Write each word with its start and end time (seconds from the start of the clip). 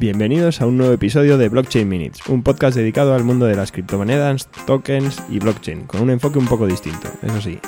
Bienvenidos 0.00 0.62
a 0.62 0.66
un 0.66 0.78
nuevo 0.78 0.94
episodio 0.94 1.36
de 1.36 1.50
Blockchain 1.50 1.86
Minutes, 1.86 2.26
un 2.28 2.42
podcast 2.42 2.74
dedicado 2.74 3.12
al 3.12 3.22
mundo 3.22 3.44
de 3.44 3.54
las 3.54 3.70
criptomonedas, 3.70 4.48
tokens 4.66 5.22
y 5.28 5.40
blockchain, 5.40 5.82
con 5.82 6.00
un 6.00 6.08
enfoque 6.08 6.38
un 6.38 6.46
poco 6.46 6.66
distinto, 6.66 7.06
eso 7.22 7.38
sí. 7.42 7.58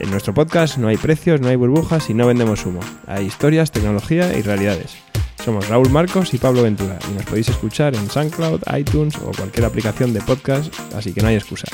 En 0.00 0.10
nuestro 0.10 0.34
podcast 0.34 0.78
no 0.78 0.88
hay 0.88 0.96
precios, 0.96 1.40
no 1.40 1.46
hay 1.46 1.54
burbujas 1.54 2.10
y 2.10 2.14
no 2.14 2.26
vendemos 2.26 2.66
humo. 2.66 2.80
Hay 3.06 3.26
historias, 3.26 3.70
tecnología 3.70 4.36
y 4.36 4.42
realidades. 4.42 4.96
Somos 5.44 5.68
Raúl 5.68 5.88
Marcos 5.90 6.34
y 6.34 6.38
Pablo 6.38 6.64
Ventura 6.64 6.98
y 7.12 7.14
nos 7.14 7.26
podéis 7.26 7.48
escuchar 7.48 7.94
en 7.94 8.10
SoundCloud, 8.10 8.62
iTunes 8.76 9.14
o 9.18 9.30
cualquier 9.30 9.64
aplicación 9.64 10.12
de 10.12 10.20
podcast, 10.20 10.74
así 10.96 11.12
que 11.12 11.20
no 11.20 11.28
hay 11.28 11.36
excusa. 11.36 11.68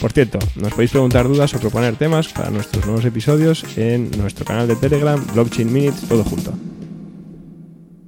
Por 0.00 0.10
cierto, 0.10 0.38
nos 0.56 0.72
podéis 0.72 0.92
preguntar 0.92 1.28
dudas 1.28 1.52
o 1.52 1.60
proponer 1.60 1.96
temas 1.96 2.28
para 2.28 2.48
nuestros 2.48 2.86
nuevos 2.86 3.04
episodios 3.04 3.66
en 3.76 4.10
nuestro 4.12 4.46
canal 4.46 4.66
de 4.66 4.76
Telegram, 4.76 5.22
Blockchain 5.34 5.70
Minutes, 5.70 6.08
todo 6.08 6.24
junto. 6.24 6.54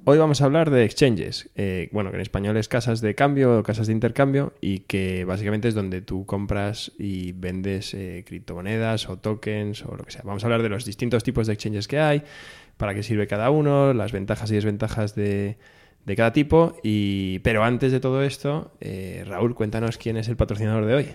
Hoy 0.05 0.19
vamos 0.19 0.43
a 0.43 0.47
hablar 0.47 0.71
de 0.71 0.85
exchanges, 0.85 1.49
eh, 1.55 1.89
bueno, 1.93 2.11
que 2.11 2.17
en 2.17 2.23
español 2.23 2.57
es 2.57 2.67
casas 2.67 3.01
de 3.01 3.15
cambio 3.15 3.61
o 3.61 3.63
casas 3.63 3.87
de 3.87 3.93
intercambio 3.93 4.53
y 4.61 4.81
que 4.81 5.25
básicamente 5.25 5.69
es 5.69 5.77
donde 5.77 6.01
tú 6.03 6.27
compras 6.27 6.91
y 6.99 7.31
vendes 7.31 7.95
eh, 7.95 8.25
criptomonedas 8.27 9.09
o 9.09 9.19
tokens 9.19 9.85
o 9.85 9.95
lo 9.95 10.03
que 10.03 10.11
sea. 10.11 10.23
Vamos 10.25 10.43
a 10.43 10.47
hablar 10.49 10.65
de 10.65 10.71
los 10.71 10.85
distintos 10.85 11.23
tipos 11.23 11.47
de 11.47 11.53
exchanges 11.53 11.87
que 11.87 12.01
hay, 12.01 12.25
para 12.79 12.95
qué 12.95 13.05
sirve 13.05 13.29
cada 13.29 13.51
uno, 13.51 13.95
las 13.95 14.11
ventajas 14.11 14.51
y 14.51 14.57
desventajas 14.57 15.15
de, 15.15 15.57
cada 16.17 16.33
tipo. 16.33 16.75
Y, 16.83 17.39
pero 17.41 17.63
antes 17.63 17.93
de 17.93 18.01
todo 18.01 18.25
esto, 18.25 18.73
eh, 18.81 19.23
Raúl, 19.25 19.55
cuéntanos 19.55 19.99
quién 19.99 20.17
es 20.17 20.27
el 20.27 20.37
patrocinador 20.37 20.85
de 20.85 20.95
hoy. 20.95 21.07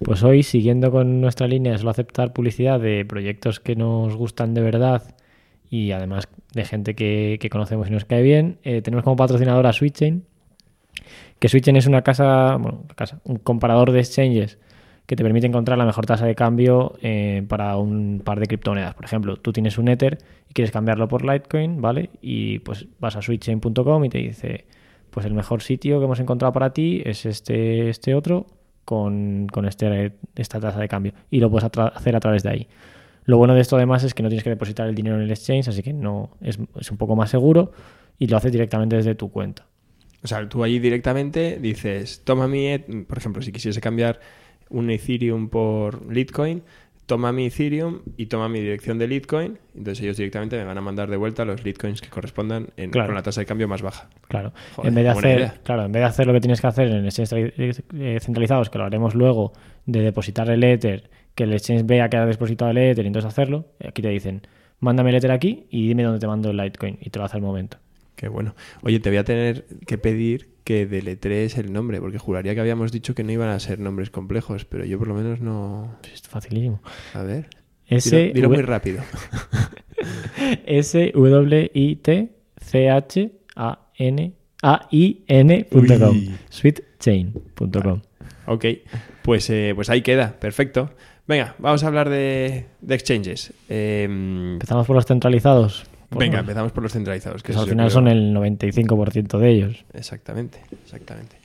Pues 0.00 0.22
hoy, 0.22 0.42
siguiendo 0.42 0.90
con 0.90 1.22
nuestra 1.22 1.48
línea 1.48 1.72
de 1.72 1.78
solo 1.78 1.92
aceptar 1.92 2.34
publicidad 2.34 2.78
de 2.78 3.06
proyectos 3.06 3.58
que 3.58 3.74
nos 3.74 4.14
gustan 4.16 4.52
de 4.52 4.60
verdad 4.60 5.16
y 5.70 5.92
además 5.92 6.28
de 6.54 6.64
gente 6.64 6.94
que, 6.94 7.48
conocemos 7.50 7.88
y 7.88 7.90
nos 7.90 8.04
cae 8.04 8.22
bien, 8.22 8.58
eh, 8.62 8.82
tenemos 8.82 9.04
como 9.04 9.16
patrocinador 9.16 9.66
a 9.66 9.72
SwitchChain, 9.72 10.24
que 11.38 11.48
SwitchChain 11.48 11.76
es 11.76 11.86
una 11.86 12.02
casa, 12.02 12.56
bueno, 12.56 12.84
casa, 12.94 13.20
un 13.24 13.36
comparador 13.36 13.92
de 13.92 14.00
exchanges 14.00 14.58
que 15.08 15.16
te 15.16 15.22
permite 15.22 15.46
encontrar 15.46 15.78
la 15.78 15.86
mejor 15.86 16.04
tasa 16.04 16.26
de 16.26 16.34
cambio 16.34 16.98
eh, 17.00 17.42
para 17.48 17.78
un 17.78 18.20
par 18.22 18.40
de 18.40 18.46
criptomonedas. 18.46 18.94
Por 18.94 19.06
ejemplo, 19.06 19.36
tú 19.36 19.52
tienes 19.52 19.78
un 19.78 19.88
Ether 19.88 20.18
y 20.50 20.52
quieres 20.52 20.70
cambiarlo 20.70 21.08
por 21.08 21.24
Litecoin, 21.24 21.80
¿vale? 21.80 22.10
Y 22.20 22.58
pues 22.58 22.86
vas 23.00 23.16
a 23.16 23.22
switchchain.com 23.22 24.04
y 24.04 24.08
te 24.10 24.18
dice, 24.18 24.66
pues 25.10 25.24
el 25.24 25.32
mejor 25.32 25.62
sitio 25.62 25.98
que 25.98 26.04
hemos 26.04 26.20
encontrado 26.20 26.52
para 26.52 26.74
ti 26.74 27.02
es 27.06 27.24
este, 27.24 27.88
este 27.88 28.14
otro 28.14 28.48
con, 28.84 29.46
con 29.50 29.64
este, 29.64 30.12
esta 30.36 30.60
tasa 30.60 30.78
de 30.78 30.88
cambio. 30.88 31.14
Y 31.30 31.40
lo 31.40 31.50
puedes 31.50 31.70
hacer 31.94 32.14
a 32.14 32.20
través 32.20 32.42
de 32.42 32.50
ahí. 32.50 32.68
Lo 33.28 33.36
bueno 33.36 33.54
de 33.54 33.60
esto 33.60 33.76
además 33.76 34.04
es 34.04 34.14
que 34.14 34.22
no 34.22 34.30
tienes 34.30 34.42
que 34.42 34.48
depositar 34.48 34.88
el 34.88 34.94
dinero 34.94 35.16
en 35.16 35.22
el 35.22 35.30
exchange, 35.30 35.68
así 35.68 35.82
que 35.82 35.92
no 35.92 36.30
es, 36.40 36.56
un 36.56 36.96
poco 36.96 37.14
más 37.14 37.28
seguro 37.28 37.72
y 38.18 38.26
lo 38.26 38.38
haces 38.38 38.50
directamente 38.50 38.96
desde 38.96 39.14
tu 39.14 39.30
cuenta. 39.30 39.66
O 40.24 40.26
sea, 40.26 40.48
tú 40.48 40.64
allí 40.64 40.78
directamente 40.78 41.58
dices, 41.60 42.22
toma 42.24 42.48
mi, 42.48 42.78
por 42.78 43.18
ejemplo, 43.18 43.42
si 43.42 43.52
quisiese 43.52 43.82
cambiar 43.82 44.18
un 44.70 44.88
Ethereum 44.88 45.50
por 45.50 46.10
Litecoin, 46.10 46.62
toma 47.04 47.30
mi 47.30 47.44
Ethereum 47.44 48.00
y 48.16 48.26
toma 48.26 48.48
mi 48.48 48.60
dirección 48.60 48.96
de 48.98 49.06
Litecoin. 49.06 49.58
Entonces 49.76 50.02
ellos 50.02 50.16
directamente 50.16 50.56
me 50.56 50.64
van 50.64 50.78
a 50.78 50.80
mandar 50.80 51.10
de 51.10 51.18
vuelta 51.18 51.44
los 51.44 51.62
Litecoins 51.62 52.00
que 52.00 52.08
correspondan 52.08 52.68
en, 52.78 52.90
con 52.90 53.14
la 53.14 53.22
tasa 53.22 53.42
de 53.42 53.46
cambio 53.46 53.68
más 53.68 53.82
baja. 53.82 54.08
Claro. 54.28 54.54
en 54.82 54.94
vez 54.94 55.04
de 55.04 55.10
hacer, 55.10 55.52
claro, 55.64 55.84
en 55.84 55.92
vez 55.92 56.00
de 56.00 56.06
hacer 56.06 56.26
lo 56.26 56.32
que 56.32 56.40
tienes 56.40 56.62
que 56.62 56.66
hacer 56.66 56.88
en 56.88 57.04
exchanges 57.04 57.82
eh, 57.92 58.18
centralizados, 58.22 58.70
que 58.70 58.78
lo 58.78 58.84
haremos 58.84 59.14
luego, 59.14 59.52
de 59.84 60.00
depositar 60.00 60.48
el 60.48 60.64
Ether 60.64 61.10
que 61.38 61.44
el 61.44 61.52
exchange 61.52 61.86
vea 61.86 62.08
que 62.10 62.16
ha 62.16 62.26
depositado 62.26 62.72
el 62.72 62.78
Ether 62.78 63.04
y 63.04 63.06
entonces 63.06 63.28
hacerlo, 63.28 63.64
aquí 63.86 64.02
te 64.02 64.08
dicen, 64.08 64.42
mándame 64.80 65.10
el 65.10 65.16
Ether 65.16 65.30
aquí 65.30 65.68
y 65.70 65.86
dime 65.86 66.02
dónde 66.02 66.18
te 66.18 66.26
mando 66.26 66.50
el 66.50 66.56
Litecoin 66.56 66.98
y 67.00 67.10
te 67.10 67.20
lo 67.20 67.24
hace 67.24 67.36
al 67.36 67.42
momento. 67.42 67.78
Qué 68.16 68.26
bueno. 68.26 68.56
Oye, 68.82 68.98
te 68.98 69.08
voy 69.08 69.18
a 69.18 69.24
tener 69.24 69.64
que 69.86 69.98
pedir 69.98 70.48
que 70.64 70.84
deletres 70.84 71.56
el 71.56 71.72
nombre, 71.72 72.00
porque 72.00 72.18
juraría 72.18 72.56
que 72.56 72.60
habíamos 72.60 72.90
dicho 72.90 73.14
que 73.14 73.22
no 73.22 73.30
iban 73.30 73.50
a 73.50 73.60
ser 73.60 73.78
nombres 73.78 74.10
complejos, 74.10 74.64
pero 74.64 74.84
yo 74.84 74.98
por 74.98 75.06
lo 75.06 75.14
menos 75.14 75.40
no... 75.40 75.96
Es 76.12 76.22
facilísimo. 76.22 76.82
A 77.14 77.22
ver. 77.22 77.48
S 77.86 78.32
dilo, 78.34 78.48
muy 78.48 78.62
rápido. 78.62 79.04
S 80.66 81.12
W 81.14 81.70
I 81.72 81.96
T 81.96 82.30
C 82.60 82.90
H 82.90 83.30
A 83.54 83.90
N 83.94 84.32
A 84.64 84.88
I 84.90 85.22
N.com. 85.28 86.36
Sweetchain.com. 86.50 88.02
Ok, 88.46 88.64
pues, 89.22 89.48
eh, 89.50 89.72
pues 89.76 89.88
ahí 89.88 90.02
queda, 90.02 90.40
perfecto. 90.40 90.90
Venga, 91.28 91.54
vamos 91.58 91.84
a 91.84 91.88
hablar 91.88 92.08
de, 92.08 92.64
exchanges. 92.88 93.52
Em, 93.68 94.54
empezamos 94.54 94.86
por 94.86 94.96
los 94.96 95.04
centralizados. 95.04 95.84
Venga, 96.10 96.40
empezamos 96.40 96.72
por 96.72 96.82
los 96.82 96.92
centralizados. 96.94 97.42
Que 97.42 97.52
al 97.52 97.68
final 97.68 97.90
son 97.90 98.08
el 98.08 98.34
95% 98.34 99.38
de 99.38 99.50
ellos. 99.50 99.84
Exactamente, 99.92 100.62
exactamente. 100.82 101.36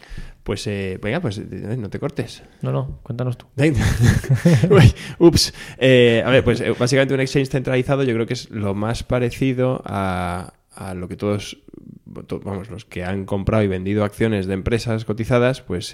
Pues 0.44 0.66
eh, 0.68 0.98
venga, 1.02 1.20
pues 1.20 1.38
eh, 1.38 1.76
no 1.78 1.90
te 1.90 2.00
cortes. 2.00 2.44
No, 2.62 2.72
no, 2.72 3.00
cuéntanos 3.04 3.38
tú. 3.38 3.46
ups. 5.20 5.54
Eh, 5.78 6.24
a 6.26 6.30
ver, 6.30 6.46
pues 6.46 6.64
básicamente 6.80 7.14
un 7.14 7.20
exchange 7.20 7.50
centralizado 7.50 8.04
yo 8.04 8.14
creo 8.14 8.26
que 8.26 8.36
es 8.36 8.50
lo 8.52 8.74
más 8.74 9.04
parecido 9.04 9.82
a, 9.86 10.54
a 10.72 10.94
lo 10.94 11.10
que 11.10 11.18
todos, 11.18 11.58
vamos, 12.06 12.70
los 12.70 12.86
que 12.86 13.04
han 13.04 13.26
comprado 13.26 13.64
y 13.64 13.68
vendido 13.68 14.06
acciones 14.06 14.48
de 14.48 14.54
empresas 14.54 15.04
cotizadas, 15.04 15.62
pues 15.62 15.94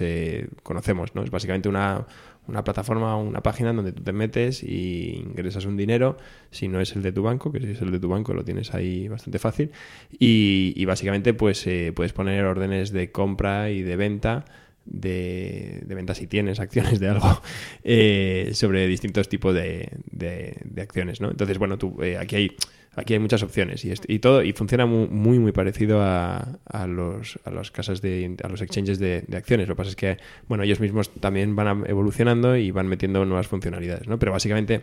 conocemos, 0.62 1.14
¿no? 1.16 1.24
Es 1.24 1.30
básicamente 1.30 1.68
una, 1.68 2.06
una 2.50 2.64
plataforma 2.64 3.16
o 3.16 3.22
una 3.22 3.42
página 3.42 3.72
donde 3.72 3.92
tú 3.92 4.02
te 4.02 4.12
metes 4.12 4.62
y 4.62 5.22
ingresas 5.24 5.64
un 5.64 5.76
dinero, 5.76 6.16
si 6.50 6.68
no 6.68 6.80
es 6.80 6.94
el 6.96 7.02
de 7.02 7.12
tu 7.12 7.22
banco, 7.22 7.52
que 7.52 7.60
si 7.60 7.70
es 7.70 7.80
el 7.80 7.90
de 7.92 8.00
tu 8.00 8.08
banco 8.08 8.34
lo 8.34 8.44
tienes 8.44 8.74
ahí 8.74 9.08
bastante 9.08 9.38
fácil, 9.38 9.70
y, 10.18 10.84
básicamente 10.84 11.34
pues 11.34 11.66
eh, 11.66 11.92
puedes 11.94 12.12
poner 12.12 12.44
órdenes 12.44 12.90
de 12.90 13.12
compra 13.12 13.70
y 13.70 13.82
de 13.82 13.96
venta 13.96 14.44
de, 14.84 15.82
de 15.84 15.94
venta 15.94 16.14
si 16.14 16.26
tienes 16.26 16.60
acciones 16.60 17.00
de 17.00 17.08
algo 17.08 17.42
eh, 17.84 18.50
sobre 18.54 18.86
distintos 18.86 19.28
tipos 19.28 19.54
de, 19.54 19.90
de, 20.10 20.82
acciones, 20.82 21.20
¿no? 21.20 21.30
Entonces, 21.30 21.58
bueno, 21.58 21.78
tú, 21.78 22.02
eh, 22.02 22.16
aquí 22.18 22.36
hay 22.36 22.56
aquí 22.96 23.12
hay 23.12 23.20
muchas 23.20 23.42
opciones 23.42 23.84
y, 23.84 23.92
y 24.08 24.18
todo 24.18 24.42
y 24.42 24.52
funciona 24.52 24.84
muy 24.84 25.38
muy, 25.38 25.52
parecido 25.52 26.02
a, 26.02 26.58
a, 26.64 26.86
los 26.86 27.38
a 27.44 27.50
las 27.50 27.70
casas 27.70 28.02
de 28.02 28.36
a 28.42 28.48
los 28.48 28.62
exchanges 28.62 28.98
de, 28.98 29.24
acciones 29.32 29.68
lo 29.68 29.74
que 29.74 29.78
pasa 29.78 29.90
es 29.90 29.96
que 29.96 30.18
bueno 30.48 30.64
ellos 30.64 30.80
mismos 30.80 31.10
también 31.20 31.54
van 31.54 31.84
evolucionando 31.86 32.56
y 32.56 32.72
van 32.72 32.88
metiendo 32.88 33.24
nuevas 33.24 33.46
funcionalidades 33.46 34.08
no 34.08 34.18
pero 34.18 34.32
básicamente 34.32 34.82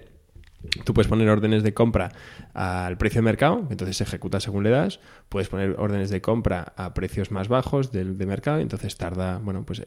Tú 0.83 0.93
puedes 0.93 1.07
poner 1.07 1.29
órdenes 1.29 1.63
de 1.63 1.73
compra 1.73 2.11
al 2.53 2.97
precio 2.97 3.19
de 3.19 3.25
mercado, 3.25 3.67
entonces 3.69 3.97
se 3.97 4.03
ejecuta 4.03 4.39
según 4.39 4.63
le 4.63 4.69
das. 4.69 4.99
Puedes 5.29 5.49
poner 5.49 5.75
órdenes 5.77 6.09
de 6.09 6.21
compra 6.21 6.73
a 6.75 6.93
precios 6.93 7.31
más 7.31 7.47
bajos 7.47 7.91
del 7.91 8.17
de 8.17 8.25
mercado, 8.25 8.59
entonces 8.59 8.97
tarda, 8.97 9.39
bueno, 9.39 9.65
pues 9.65 9.81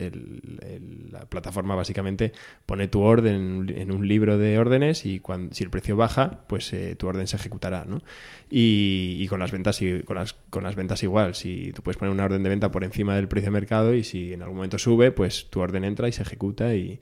la 1.11 1.27
plataforma 1.27 1.75
básicamente 1.75 2.33
pone 2.67 2.89
tu 2.89 3.01
orden 3.01 3.73
en 3.75 3.93
un 3.93 4.07
libro 4.07 4.39
de 4.39 4.59
órdenes 4.59 5.07
y 5.07 5.23
si 5.51 5.65
el 5.65 5.71
precio 5.71 5.97
baja, 5.97 6.41
pues 6.47 6.73
eh, 6.73 6.95
tu 6.97 7.07
orden 7.07 7.27
se 7.27 7.37
ejecutará, 7.37 7.85
¿no? 7.85 8.03
Y, 8.51 9.27
con 9.29 9.39
las 9.39 9.53
ventas 9.53 9.81
y 9.81 10.03
con 10.03 10.17
las, 10.17 10.35
con 10.51 10.65
las 10.65 10.75
ventas 10.75 11.03
igual, 11.03 11.35
si 11.35 11.73
tú 11.73 11.83
puedes 11.83 11.97
poner 11.99 12.13
una 12.13 12.25
orden 12.25 12.43
de 12.43 12.49
venta 12.49 12.71
por 12.71 12.83
encima 12.83 13.15
del 13.15 13.29
precio 13.29 13.49
de 13.49 13.53
mercado 13.53 13.95
y 13.95 14.03
si 14.03 14.33
en 14.33 14.43
algún 14.43 14.57
momento 14.57 14.79
sube, 14.79 15.13
pues 15.13 15.51
tu 15.51 15.61
orden 15.61 15.85
entra 15.85 16.09
y 16.09 16.13
se 16.13 16.23
ejecuta 16.23 16.75
y 16.75 17.01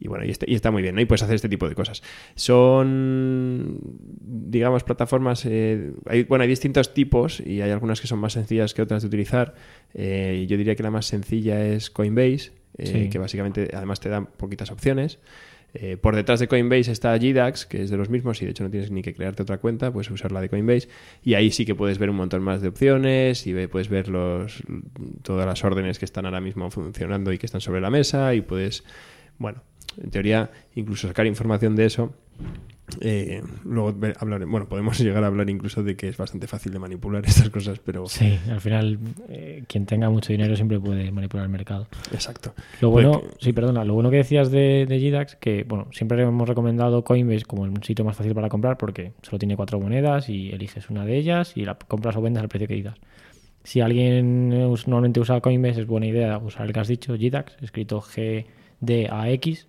y 0.00 0.08
bueno, 0.08 0.24
y, 0.24 0.32
y, 0.46 0.54
está 0.54 0.70
muy 0.70 0.82
bien, 0.82 0.94
¿no? 0.94 1.00
Y 1.00 1.06
puedes 1.06 1.22
hacer 1.22 1.34
este 1.34 1.48
tipo 1.48 1.68
de 1.68 1.74
cosas. 1.74 2.02
Son, 2.34 3.80
digamos, 4.20 4.84
plataformas. 4.84 5.44
Eh, 5.44 5.92
hay, 6.06 6.24
bueno, 6.24 6.42
hay 6.42 6.48
distintos 6.48 6.94
tipos 6.94 7.40
y 7.40 7.60
hay 7.62 7.70
algunas 7.70 8.00
que 8.00 8.06
son 8.06 8.20
más 8.20 8.34
sencillas 8.34 8.74
que 8.74 8.82
otras 8.82 9.02
de 9.02 9.08
utilizar. 9.08 9.54
Eh, 9.94 10.46
yo 10.48 10.56
diría 10.56 10.76
que 10.76 10.82
la 10.82 10.90
más 10.90 11.06
sencilla 11.06 11.64
es 11.66 11.90
Coinbase, 11.90 12.52
eh, 12.78 13.08
que 13.10 13.18
básicamente 13.18 13.70
además 13.74 13.98
te 13.98 14.08
da 14.08 14.24
poquitas 14.24 14.70
opciones. 14.70 15.18
por 16.00 16.14
detrás 16.14 16.38
de 16.38 16.46
Coinbase 16.46 16.92
está 16.92 17.16
GDAX, 17.18 17.66
que 17.66 17.82
es 17.82 17.90
de 17.90 17.96
los 17.96 18.08
mismos 18.08 18.40
y 18.40 18.44
de 18.44 18.52
hecho 18.52 18.64
no 18.64 18.70
tienes 18.70 18.90
ni 18.90 19.02
que 19.02 19.14
crearte 19.14 19.42
otra 19.42 19.58
cuenta, 19.58 19.92
puedes 19.92 20.10
usar 20.10 20.32
la 20.32 20.40
de 20.40 20.48
Coinbase 20.48 20.88
y 21.22 21.34
ahí 21.34 21.50
sí 21.50 21.66
que 21.66 21.74
puedes 21.74 21.98
ver 21.98 22.08
un 22.08 22.16
montón 22.16 22.42
más 22.42 22.62
de 22.62 22.68
opciones 22.68 23.46
y 23.46 23.66
puedes 23.66 23.88
ver 23.88 24.08
los, 24.08 24.62
todas 25.22 25.44
las 25.44 25.64
órdenes 25.64 25.98
que 25.98 26.04
están 26.04 26.24
ahora 26.24 26.40
mismo 26.40 26.70
funcionando 26.70 27.32
y 27.32 27.38
que 27.38 27.46
están 27.46 27.60
sobre 27.60 27.80
la 27.80 27.90
mesa 27.90 28.34
y 28.34 28.40
puedes, 28.40 28.84
bueno, 29.38 29.62
en 30.02 30.10
teoría, 30.10 30.50
incluso 30.74 31.08
sacar 31.08 31.26
información 31.26 31.76
de 31.76 31.86
eso. 31.86 32.12
Eh, 33.02 33.42
luego 33.64 33.94
hablar, 34.18 34.46
bueno, 34.46 34.66
podemos 34.66 34.98
llegar 35.00 35.22
a 35.24 35.26
hablar 35.26 35.50
incluso 35.50 35.82
de 35.82 35.96
que 35.96 36.08
es 36.08 36.16
bastante 36.16 36.46
fácil 36.46 36.72
de 36.72 36.78
manipular 36.78 37.24
estas 37.26 37.50
cosas, 37.50 37.78
pero... 37.78 38.06
Sí, 38.06 38.38
al 38.50 38.60
final 38.60 38.98
eh, 39.28 39.64
quien 39.66 39.86
tenga 39.86 40.08
mucho 40.10 40.32
dinero 40.32 40.56
siempre 40.56 40.80
puede 40.80 41.10
manipular 41.10 41.44
el 41.44 41.52
mercado. 41.52 41.86
Exacto. 42.12 42.54
Lo 42.80 42.90
bueno, 42.90 43.22
sí, 43.40 43.52
perdona, 43.52 43.84
lo 43.84 43.94
bueno 43.94 44.10
que 44.10 44.16
decías 44.18 44.50
de, 44.50 44.86
de 44.86 44.98
GDAX, 44.98 45.36
que 45.36 45.64
bueno, 45.64 45.88
siempre 45.92 46.22
hemos 46.22 46.48
recomendado 46.48 47.04
Coinbase 47.04 47.44
como 47.44 47.66
el 47.66 47.82
sitio 47.82 48.04
más 48.04 48.16
fácil 48.16 48.34
para 48.34 48.48
comprar 48.48 48.78
porque 48.78 49.12
solo 49.22 49.38
tiene 49.38 49.56
cuatro 49.56 49.78
monedas 49.80 50.28
y 50.28 50.50
eliges 50.50 50.88
una 50.90 51.04
de 51.04 51.16
ellas 51.16 51.56
y 51.56 51.64
la 51.64 51.76
compras 51.76 52.16
o 52.16 52.22
vendes 52.22 52.42
al 52.42 52.48
precio 52.48 52.68
que 52.68 52.74
digas. 52.74 52.96
Si 53.64 53.82
alguien 53.82 54.48
normalmente 54.48 55.20
usa 55.20 55.42
Coinbase, 55.42 55.82
es 55.82 55.86
buena 55.86 56.06
idea 56.06 56.38
usar 56.38 56.66
el 56.66 56.72
que 56.72 56.80
has 56.80 56.88
dicho, 56.88 57.14
GDAX, 57.18 57.56
escrito 57.60 58.00
G-D-A-X 58.80 59.66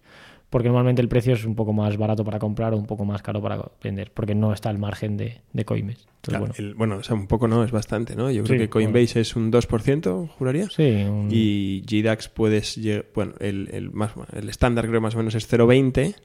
porque 0.49 0.67
normalmente 0.67 0.99
el 1.03 1.07
precio 1.09 1.33
es 1.33 1.45
un 1.45 1.53
poco 1.53 1.73
más 1.73 1.95
barato 1.97 2.25
para 2.25 2.39
comprar 2.39 2.73
o 2.73 2.77
un 2.77 2.87
poco 2.87 3.05
más 3.05 3.21
caro 3.21 3.39
para 3.39 3.63
vender, 3.83 4.11
porque 4.11 4.33
no 4.33 4.51
está 4.51 4.71
el 4.71 4.79
margen 4.79 5.15
de, 5.15 5.41
de 5.53 5.63
Coinbase. 5.63 5.99
Entonces, 5.99 6.21
Claro, 6.23 6.39
bueno, 6.39 6.53
el- 6.57 6.73
bueno, 6.73 6.95
o 6.97 7.03
sea, 7.03 7.15
un 7.15 7.27
poco 7.27 7.47
no, 7.47 7.63
es 7.63 7.69
bastante, 7.69 8.15
¿no? 8.15 8.31
Yo 8.31 8.43
creo 8.43 8.55
Sí, 8.55 8.63
que 8.63 8.69
Coinbase 8.69 9.19
es 9.21 9.35
un 9.35 9.51
2%, 9.51 10.27
juraría. 10.27 10.67
sí, 10.71 11.03
un- 11.07 11.27
Y 11.31 11.83
GDAX 11.85 12.29
puedes 12.29 12.79
lle- 12.79 13.05
bueno, 13.13 13.33
el, 13.39 13.69
el, 13.71 13.91
más, 13.91 14.13
el 14.33 14.49
estándar 14.49 14.87
creo 14.87 15.01
más 15.01 15.13
o 15.13 15.19
menos 15.19 15.35
es 15.35 15.47
0.20, 15.47 16.15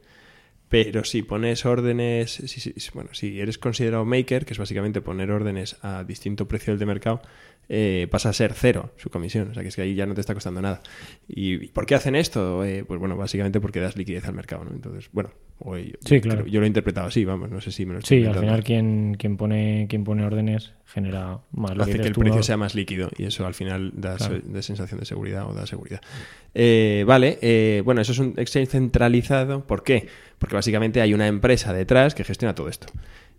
pero 0.71 1.05
si 1.05 1.23
pones 1.23 1.67
órdenes, 1.67 2.31
si, 2.33 2.49
si- 2.49 2.73
si- 2.75 2.91
bueno, 2.95 3.11
si 3.13 3.39
eres 3.39 3.59
considerado 3.59 4.07
maker, 4.07 4.47
que 4.47 4.55
es 4.55 4.59
básicamente 4.59 5.03
poner 5.03 5.31
órdenes 5.31 5.77
a 5.83 6.03
distinto 6.03 6.49
precio 6.49 6.73
del 6.73 6.81
de 6.81 6.87
mercado, 6.87 7.21
eh, 7.69 8.07
pasa 8.11 8.29
a 8.31 8.33
ser 8.33 8.53
cero 8.55 8.93
su 8.97 9.11
comisión, 9.11 9.51
o 9.51 9.55
sea 9.55 9.63
que 9.63 9.69
es 9.69 9.77
que 9.77 9.83
ahí 9.83 9.95
ya 9.95 10.07
no 10.07 10.15
te 10.15 10.21
está 10.21 10.35
costando 10.35 10.61
nada. 10.63 10.81
¿Y 11.29 11.69
por 11.69 11.87
qué 11.87 11.95
hacen 11.95 12.15
esto? 12.17 12.65
Eh, 12.65 12.85
pues 12.87 13.01
bueno, 13.01 13.17
básicamente 13.17 13.61
porque 13.61 13.81
das 13.81 13.97
liquidez 13.97 14.25
al 14.27 14.35
mercado, 14.35 14.65
¿no? 14.65 14.71
Entonces, 14.73 15.09
bueno, 15.13 15.31
o 15.61 15.77
yo, 15.77 15.93
Sí, 16.05 16.21
claro. 16.21 16.43
creo- 16.43 16.53
yo 16.53 16.61
lo 16.61 16.65
he 16.65 16.69
interpretado 16.69 17.07
así, 17.07 17.25
vamos, 17.25 17.51
no 17.51 17.61
sé 17.61 17.71
si 17.71 17.87
me 17.87 17.93
lo 17.95 18.01
estoy 18.01 18.21
sí, 18.23 18.27
al 18.27 18.35
final 18.39 18.65
quien, 18.65 19.15
quien, 19.19 19.37
pone, 19.37 19.87
quien 19.89 20.05
pone 20.05 20.25
órdenes 20.25 20.73
genera 20.87 21.41
más. 21.53 21.79
Hace 21.79 21.99
que 22.01 22.09
el 22.09 22.13
tú, 22.15 22.21
precio 22.21 22.37
¿no? 22.39 22.43
sea 22.43 22.57
más 22.57 22.75
líquido 22.75 23.09
y 23.17 23.25
eso 23.25 23.47
al 23.47 23.55
final 23.55 23.93
da, 23.95 24.17
Claro. 24.17 24.41
se- 24.41 24.49
da 24.53 24.63
sensación 24.63 25.01
de 25.01 25.07
seguridad 25.07 25.49
o 25.49 25.55
da 25.55 25.67
seguridad. 25.67 26.01
Eh, 26.55 27.05
vale, 27.07 27.39
eh, 27.43 27.83
bueno, 27.85 28.01
eso 28.01 28.13
es 28.13 28.19
un 28.19 28.35
exchange 28.37 28.69
centralizado. 28.69 29.67
¿Por 29.67 29.83
qué? 29.83 30.07
Porque 30.39 30.55
básicamente 30.55 31.01
hay 31.01 31.15
una 31.15 31.27
empresa 31.27 31.73
detrás 31.73 32.15
que 32.15 32.25
gestiona 32.25 32.55
todo 32.55 32.69
esto. 32.69 32.87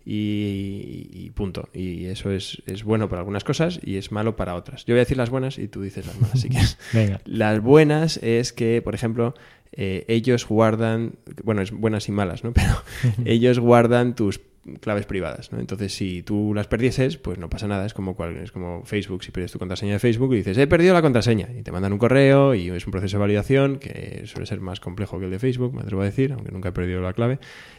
Y, 0.06 1.08
y 1.12 1.30
punto. 1.30 1.68
Y 1.74 2.04
eso 2.06 2.30
es, 2.30 2.62
es 2.66 2.84
bueno 2.84 3.08
para 3.08 3.20
algunas 3.20 3.42
cosas 3.44 3.80
y 3.82 3.96
es 3.96 4.12
malo 4.12 4.36
para 4.36 4.54
otras. 4.54 4.84
Yo 4.84 4.94
voy 4.94 5.00
a 5.00 5.04
decir 5.04 5.16
las 5.16 5.30
buenas 5.30 5.58
y 5.58 5.66
tú 5.68 5.82
dices 5.82 6.06
las 6.06 6.18
malas 6.20 6.40
si 6.40 6.48
quieres. 6.48 6.78
Venga, 6.92 7.20
Las 7.24 7.60
buenas 7.60 8.16
es 8.18 8.52
que, 8.52 8.80
por 8.82 8.94
ejemplo, 8.94 9.34
eh, 9.72 10.04
ellos 10.08 10.46
guardan, 10.46 11.14
bueno, 11.42 11.60
es 11.60 11.72
buenas 11.72 12.08
y 12.08 12.12
malas, 12.12 12.44
¿no? 12.44 12.52
Pero 12.54 12.70
ellos 13.24 13.58
guardan 13.58 14.14
tus 14.14 14.40
claves 14.80 15.06
privadas, 15.06 15.52
¿no? 15.52 15.60
Entonces, 15.60 15.92
si 15.94 16.22
tú 16.24 16.52
las 16.54 16.66
perdieses, 16.66 17.18
pues 17.18 17.38
no 17.38 17.48
pasa 17.48 17.68
nada, 17.68 17.86
es 17.86 17.94
como, 17.94 18.16
cual- 18.16 18.36
es 18.38 18.50
como 18.50 18.84
Facebook, 18.84 19.22
si 19.22 19.30
pierdes 19.30 19.52
tu 19.52 19.58
contraseña 19.60 19.92
de 19.92 19.98
Facebook 20.00 20.32
y 20.34 20.38
dices, 20.38 20.58
he 20.58 20.66
perdido 20.66 20.92
la 20.92 21.02
contraseña, 21.02 21.48
y 21.56 21.62
te 21.62 21.70
mandan 21.70 21.92
un 21.92 21.98
correo 22.00 22.52
y 22.54 22.70
es 22.70 22.84
un 22.84 22.90
proceso 22.90 23.16
de 23.16 23.20
validación 23.20 23.78
que 23.78 24.22
suele 24.26 24.44
ser 24.46 24.60
más 24.60 24.80
complejo 24.80 25.20
que 25.20 25.26
el 25.26 25.30
de 25.30 25.38
Facebook, 25.38 25.72
me 25.72 25.82
atrevo 25.82 26.02
a 26.02 26.04
decir, 26.06 26.32
aunque 26.32 26.50
nunca 26.50 26.70
he 26.70 26.72
perdido 26.72 27.00
la 27.00 27.12
clave, 27.12 27.38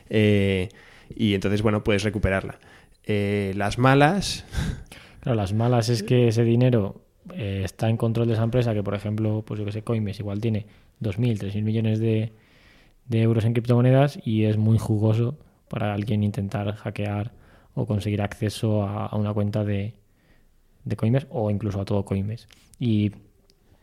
Eh, 0.10 0.70
y 1.16 1.34
entonces, 1.34 1.62
bueno, 1.62 1.84
puedes 1.84 2.04
recuperarla. 2.04 2.60
Eh, 3.04 3.54
las 3.56 3.78
malas, 3.78 4.46
Claro, 5.28 5.36
las 5.36 5.54
malas 5.54 5.90
es 5.90 6.04
que 6.04 6.28
ese 6.30 6.44
dinero 6.44 7.02
eh, 7.34 7.62
está 7.66 7.90
en 7.90 7.98
control 7.98 8.28
de 8.28 8.34
esa 8.34 8.44
empresa 8.44 8.74
que, 8.74 8.84
por 8.84 8.96
ejemplo, 8.96 9.44
pues 9.46 9.60
yo 9.60 9.66
que 9.66 9.72
sé, 9.72 9.84
Coinbase 9.84 10.22
igual 10.22 10.40
tiene 10.40 10.68
2.000, 11.02 11.38
3.000 11.40 11.64
millones 11.64 12.00
de, 12.00 12.32
de 13.08 13.22
euros 13.22 13.46
en 13.46 13.54
criptomonedas 13.54 14.20
y 14.24 14.46
es 14.46 14.58
muy 14.58 14.78
jugoso 14.78 15.38
para 15.68 15.94
alguien 15.94 16.24
intentar 16.24 16.74
hackear 16.76 17.34
o 17.74 17.86
conseguir 17.86 18.22
acceso 18.22 18.84
a, 18.84 19.14
una 19.16 19.34
cuenta 19.34 19.64
de, 19.64 19.96
de 20.86 20.96
Coinbase 20.96 21.28
o 21.30 21.52
incluso 21.52 21.82
a 21.82 21.86
todo 21.86 22.06
Coinbase. 22.06 22.48
Y 22.80 23.12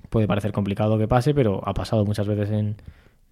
puede 0.08 0.26
parecer 0.26 0.52
complicado 0.52 0.98
que 0.98 1.08
pase, 1.08 1.34
pero 1.34 1.60
ha 1.68 1.74
pasado 1.74 2.04
muchas 2.04 2.26
veces 2.26 2.50
en, 2.50 2.76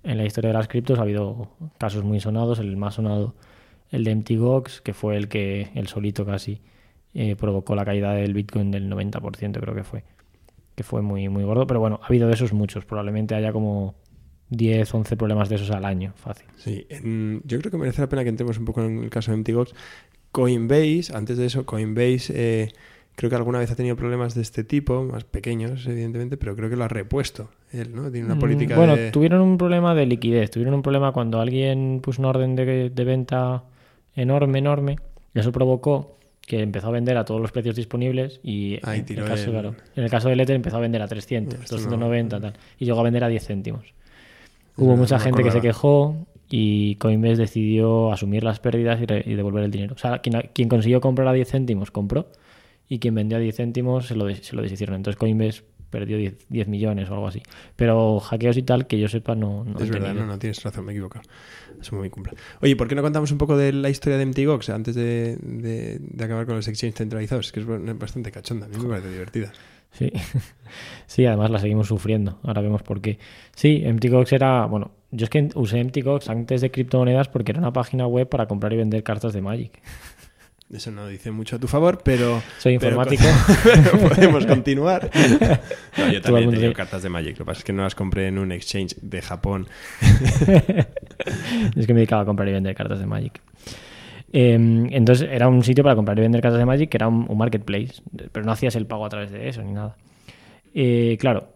en 0.02 0.18
la 0.18 0.24
historia 0.24 0.48
de 0.48 0.54
las 0.54 0.68
criptos. 0.68 0.98
Ha 0.98 1.02
habido 1.02 1.48
casos 1.78 2.04
muy 2.04 2.20
sonados, 2.20 2.58
el 2.58 2.76
más 2.76 2.94
sonado 2.96 3.34
el 3.92 4.02
de 4.04 4.10
MTGOX, 4.16 4.80
que 4.80 4.92
fue 4.94 5.16
el 5.16 5.28
que, 5.28 5.68
el 5.76 5.86
solito 5.86 6.26
casi, 6.26 6.60
eh, 7.14 7.36
provocó 7.36 7.74
la 7.76 7.84
caída 7.84 8.12
del 8.14 8.34
Bitcoin 8.34 8.70
del 8.72 8.88
90%, 8.90 9.60
creo 9.60 9.74
que 9.74 9.84
fue. 9.84 10.02
Que 10.74 10.82
fue 10.82 11.02
muy, 11.02 11.28
muy 11.28 11.44
gordo. 11.44 11.66
Pero 11.66 11.78
bueno, 11.80 12.00
ha 12.02 12.06
habido 12.06 12.26
de 12.26 12.34
esos 12.34 12.52
muchos. 12.52 12.84
Probablemente 12.86 13.34
haya 13.34 13.52
como 13.52 13.94
10, 14.48 14.92
11 14.94 15.16
problemas 15.16 15.48
de 15.50 15.56
esos 15.56 15.70
al 15.70 15.84
año. 15.84 16.12
Fácil. 16.16 16.46
Sí, 16.56 16.86
en- 16.88 17.42
yo 17.44 17.58
creo 17.58 17.70
que 17.70 17.76
merece 17.78 18.00
la 18.00 18.08
pena 18.08 18.22
que 18.24 18.30
entremos 18.30 18.58
un 18.58 18.64
poco 18.64 18.82
en 18.82 19.04
el 19.04 19.10
caso 19.10 19.30
de 19.30 19.36
MTGOX. 19.36 19.74
Coinbase, 20.30 21.12
antes 21.14 21.36
de 21.36 21.46
eso, 21.46 21.66
Coinbase 21.66 22.32
eh, 22.34 22.72
creo 23.16 23.28
que 23.28 23.36
alguna 23.36 23.58
vez 23.58 23.70
ha 23.70 23.76
tenido 23.76 23.96
problemas 23.96 24.34
de 24.34 24.40
este 24.40 24.64
tipo, 24.64 25.04
más 25.04 25.24
pequeños, 25.24 25.86
evidentemente, 25.86 26.38
pero 26.38 26.56
creo 26.56 26.70
que 26.70 26.76
lo 26.76 26.84
ha 26.84 26.88
repuesto 26.88 27.50
él, 27.72 27.94
¿no? 27.94 28.10
Tiene 28.10 28.26
una 28.26 28.36
Mm, 28.36 28.40
política 28.40 28.76
bueno, 28.76 28.96
de... 28.96 29.10
tuvieron 29.10 29.42
un 29.42 29.58
problema 29.58 29.94
de 29.94 30.06
liquidez. 30.06 30.50
Tuvieron 30.50 30.72
un 30.74 30.82
problema 30.82 31.12
cuando 31.12 31.38
alguien 31.40 32.00
puso 32.02 32.22
una 32.22 32.30
orden 32.30 32.56
de, 32.56 32.88
de 32.88 33.04
venta 33.04 33.64
enorme, 34.14 34.58
enorme. 34.58 34.96
Y 35.34 35.38
eso 35.40 35.52
provocó 35.52 36.18
que 36.46 36.60
empezó 36.60 36.88
a 36.88 36.90
vender 36.90 37.16
a 37.16 37.24
todos 37.24 37.40
los 37.40 37.52
precios 37.52 37.76
disponibles 37.76 38.40
y 38.42 38.78
Ahí 38.82 39.00
en, 39.00 39.04
tiró 39.06 39.22
el 39.24 39.30
caso, 39.30 39.44
el- 39.46 39.50
claro, 39.52 39.74
en 39.96 40.04
el 40.04 40.10
caso 40.10 40.28
del 40.28 40.40
Ether 40.40 40.56
empezó 40.56 40.76
a 40.76 40.80
vender 40.80 41.00
a 41.02 41.08
300, 41.08 41.54
Esto 41.60 41.76
no- 41.76 41.82
290 41.82 42.40
tal, 42.40 42.52
y 42.78 42.84
llegó 42.84 43.00
a 43.00 43.04
vender 43.04 43.24
a 43.24 43.28
10 43.28 43.46
céntimos. 43.46 43.94
Hubo 44.76 44.90
No, 44.92 44.96
mucha 44.96 45.18
gente 45.18 45.42
que 45.42 45.50
se 45.50 45.60
quejó 45.60 46.16
y 46.50 46.96
Coinbase 46.96 47.36
decidió 47.36 48.12
asumir 48.12 48.42
las 48.44 48.58
pérdidas 48.60 49.00
y, 49.00 49.06
devolver 49.34 49.64
el 49.64 49.70
dinero. 49.70 49.94
O 49.94 49.98
sea, 49.98 50.18
quien, 50.18 50.50
quien 50.52 50.68
consiguió 50.68 51.00
comprar 51.00 51.28
a 51.28 51.32
10 51.32 51.48
céntimos 51.50 51.90
compró 51.90 52.28
y 52.88 52.98
quien 52.98 53.14
vendió 53.14 53.38
a 53.38 53.40
10 53.40 53.56
céntimos 53.56 54.06
se 54.06 54.16
lo, 54.16 54.28
se 54.34 54.56
lo 54.56 54.62
deshicieron. 54.62 54.96
Entonces 54.96 55.18
Coinbase 55.18 55.62
perdió 55.92 56.16
10, 56.16 56.48
10 56.48 56.66
millones 56.66 57.08
o 57.08 57.14
algo 57.14 57.28
así. 57.28 57.40
Pero 57.76 58.18
hackeos 58.18 58.56
y 58.56 58.62
tal, 58.62 58.88
que 58.88 58.98
yo 58.98 59.06
sepa, 59.06 59.36
no, 59.36 59.62
no 59.62 59.78
es 59.78 59.88
verdad, 59.90 60.08
tenido. 60.08 60.26
no, 60.26 60.32
no, 60.32 60.38
tienes 60.40 60.60
razón, 60.64 60.84
me 60.86 60.90
he 60.90 60.94
equivocado. 60.96 61.22
Cumple. 62.10 62.34
Oye, 62.60 62.76
¿por 62.76 62.86
qué 62.88 62.94
no 62.94 63.02
contamos 63.02 63.30
un 63.32 63.38
poco 63.38 63.56
de 63.56 63.72
la 63.72 63.90
historia 63.90 64.16
de 64.18 64.26
MTGOX 64.26 64.70
antes 64.70 64.94
de, 64.94 65.36
de- 65.40 65.98
de 66.00 66.24
acabar 66.24 66.46
con 66.46 66.54
los 66.56 66.66
exchanges 66.68 66.96
centralizados? 66.98 67.46
Es 67.46 67.52
que 67.52 67.60
es 67.60 67.66
bastante 67.98 68.30
cachonda, 68.30 68.66
a 68.66 68.68
mí 68.68 68.76
me 68.78 68.88
parece 68.88 69.10
divertida. 69.10 69.52
Sí. 69.92 70.10
sí, 71.06 71.26
además 71.26 71.50
la 71.50 71.58
seguimos 71.58 71.88
sufriendo. 71.88 72.38
Ahora 72.44 72.62
vemos 72.62 72.82
por 72.82 73.00
qué. 73.00 73.18
Sí, 73.54 73.82
MTGOX 73.84 74.32
era. 74.32 74.64
Bueno, 74.66 74.92
yo 75.10 75.24
es 75.24 75.30
que 75.30 75.48
usé 75.56 75.82
MTGOX 75.84 76.30
antes 76.30 76.60
de 76.60 76.70
criptomonedas 76.70 77.28
porque 77.28 77.52
era 77.52 77.58
una 77.60 77.72
página 77.72 78.06
web 78.06 78.28
para 78.28 78.46
comprar 78.46 78.72
y 78.72 78.76
vender 78.76 79.02
cartas 79.02 79.32
de 79.32 79.42
Magic. 79.42 79.82
Eso 80.72 80.90
no 80.90 81.06
dice 81.06 81.30
mucho 81.30 81.56
a 81.56 81.58
tu 81.58 81.68
favor, 81.68 82.00
pero... 82.02 82.42
Soy 82.58 82.74
informático. 82.74 83.24
pero 83.64 84.08
podemos 84.08 84.46
continuar. 84.46 85.10
No, 85.98 86.10
yo 86.10 86.22
también 86.22 86.50
tengo 86.50 86.68
sí. 86.68 86.74
cartas 86.74 87.02
de 87.02 87.10
Magic, 87.10 87.32
lo 87.32 87.44
que 87.44 87.44
pasa 87.44 87.58
es 87.58 87.64
que 87.64 87.74
no 87.74 87.82
las 87.82 87.94
compré 87.94 88.28
en 88.28 88.38
un 88.38 88.50
exchange 88.50 88.96
de 89.02 89.20
Japón. 89.20 89.68
es 90.00 91.86
que 91.86 91.92
me 91.92 92.00
dedicaba 92.00 92.22
a 92.22 92.24
comprar 92.24 92.48
y 92.48 92.52
vender 92.52 92.74
cartas 92.74 92.98
de 92.98 93.04
Magic. 93.04 93.42
Eh, 94.32 94.54
entonces 94.54 95.28
era 95.30 95.48
un 95.48 95.62
sitio 95.62 95.84
para 95.84 95.94
comprar 95.94 96.18
y 96.18 96.22
vender 96.22 96.40
cartas 96.40 96.58
de 96.58 96.64
Magic 96.64 96.88
que 96.88 96.96
era 96.96 97.08
un, 97.08 97.26
un 97.28 97.36
marketplace, 97.36 98.02
pero 98.32 98.46
no 98.46 98.52
hacías 98.52 98.74
el 98.76 98.86
pago 98.86 99.04
a 99.04 99.10
través 99.10 99.30
de 99.30 99.50
eso 99.50 99.62
ni 99.62 99.72
nada. 99.72 99.96
Eh, 100.74 101.18
claro, 101.20 101.48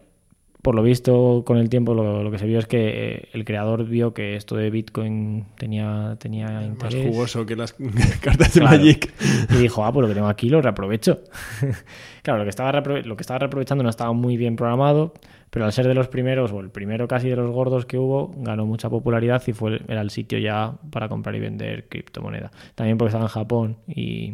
por 0.67 0.75
lo 0.75 0.83
visto 0.83 1.43
con 1.45 1.59
el 1.59 1.69
tiempo 1.69 1.93
lo, 1.93 2.23
lo 2.23 2.29
que 2.29 2.37
se 2.37 2.45
vio 2.45 2.59
es 2.59 2.65
que 2.65 3.13
eh, 3.15 3.29
el 3.31 3.45
creador 3.45 3.85
vio 3.85 4.13
que 4.13 4.35
esto 4.35 4.57
de 4.57 4.69
Bitcoin 4.69 5.45
tenía, 5.57 6.17
tenía 6.19 6.47
Más 6.49 6.65
interés. 6.65 7.07
jugoso 7.07 7.45
que 7.45 7.55
las 7.55 7.71
cartas 8.21 8.53
de 8.53 8.59
Claro. 8.59 8.77
Magic. 8.77 9.13
Y 9.49 9.55
dijo, 9.59 9.85
ah, 9.85 9.93
pues 9.93 10.01
lo 10.01 10.09
que 10.09 10.15
tengo 10.15 10.27
aquí 10.27 10.49
lo 10.49 10.61
reaprovecho. 10.61 11.21
claro, 12.21 12.39
lo 12.39 12.43
que, 12.43 12.49
estaba 12.49 12.73
lo 12.81 13.15
que 13.15 13.21
estaba 13.21 13.39
reaprovechando 13.39 13.81
no 13.81 13.89
estaba 13.89 14.11
muy 14.11 14.35
bien 14.35 14.57
programado, 14.57 15.13
pero 15.51 15.63
al 15.63 15.71
ser 15.71 15.87
de 15.87 15.93
los 15.93 16.09
primeros, 16.09 16.51
o 16.51 16.59
el 16.59 16.69
primero 16.69 17.07
casi 17.07 17.29
de 17.29 17.37
los 17.37 17.49
gordos 17.49 17.85
que 17.85 17.97
hubo, 17.97 18.33
ganó 18.35 18.65
mucha 18.65 18.89
popularidad 18.89 19.41
y 19.47 19.53
fue, 19.53 19.79
era 19.87 20.01
el 20.01 20.09
sitio 20.09 20.37
ya 20.37 20.73
para 20.91 21.07
comprar 21.07 21.33
y 21.35 21.39
vender 21.39 21.87
criptomoneda. 21.87 22.51
También 22.75 22.97
porque 22.97 23.11
estaba 23.11 23.23
en 23.23 23.29
Japón 23.29 23.77
y... 23.87 24.33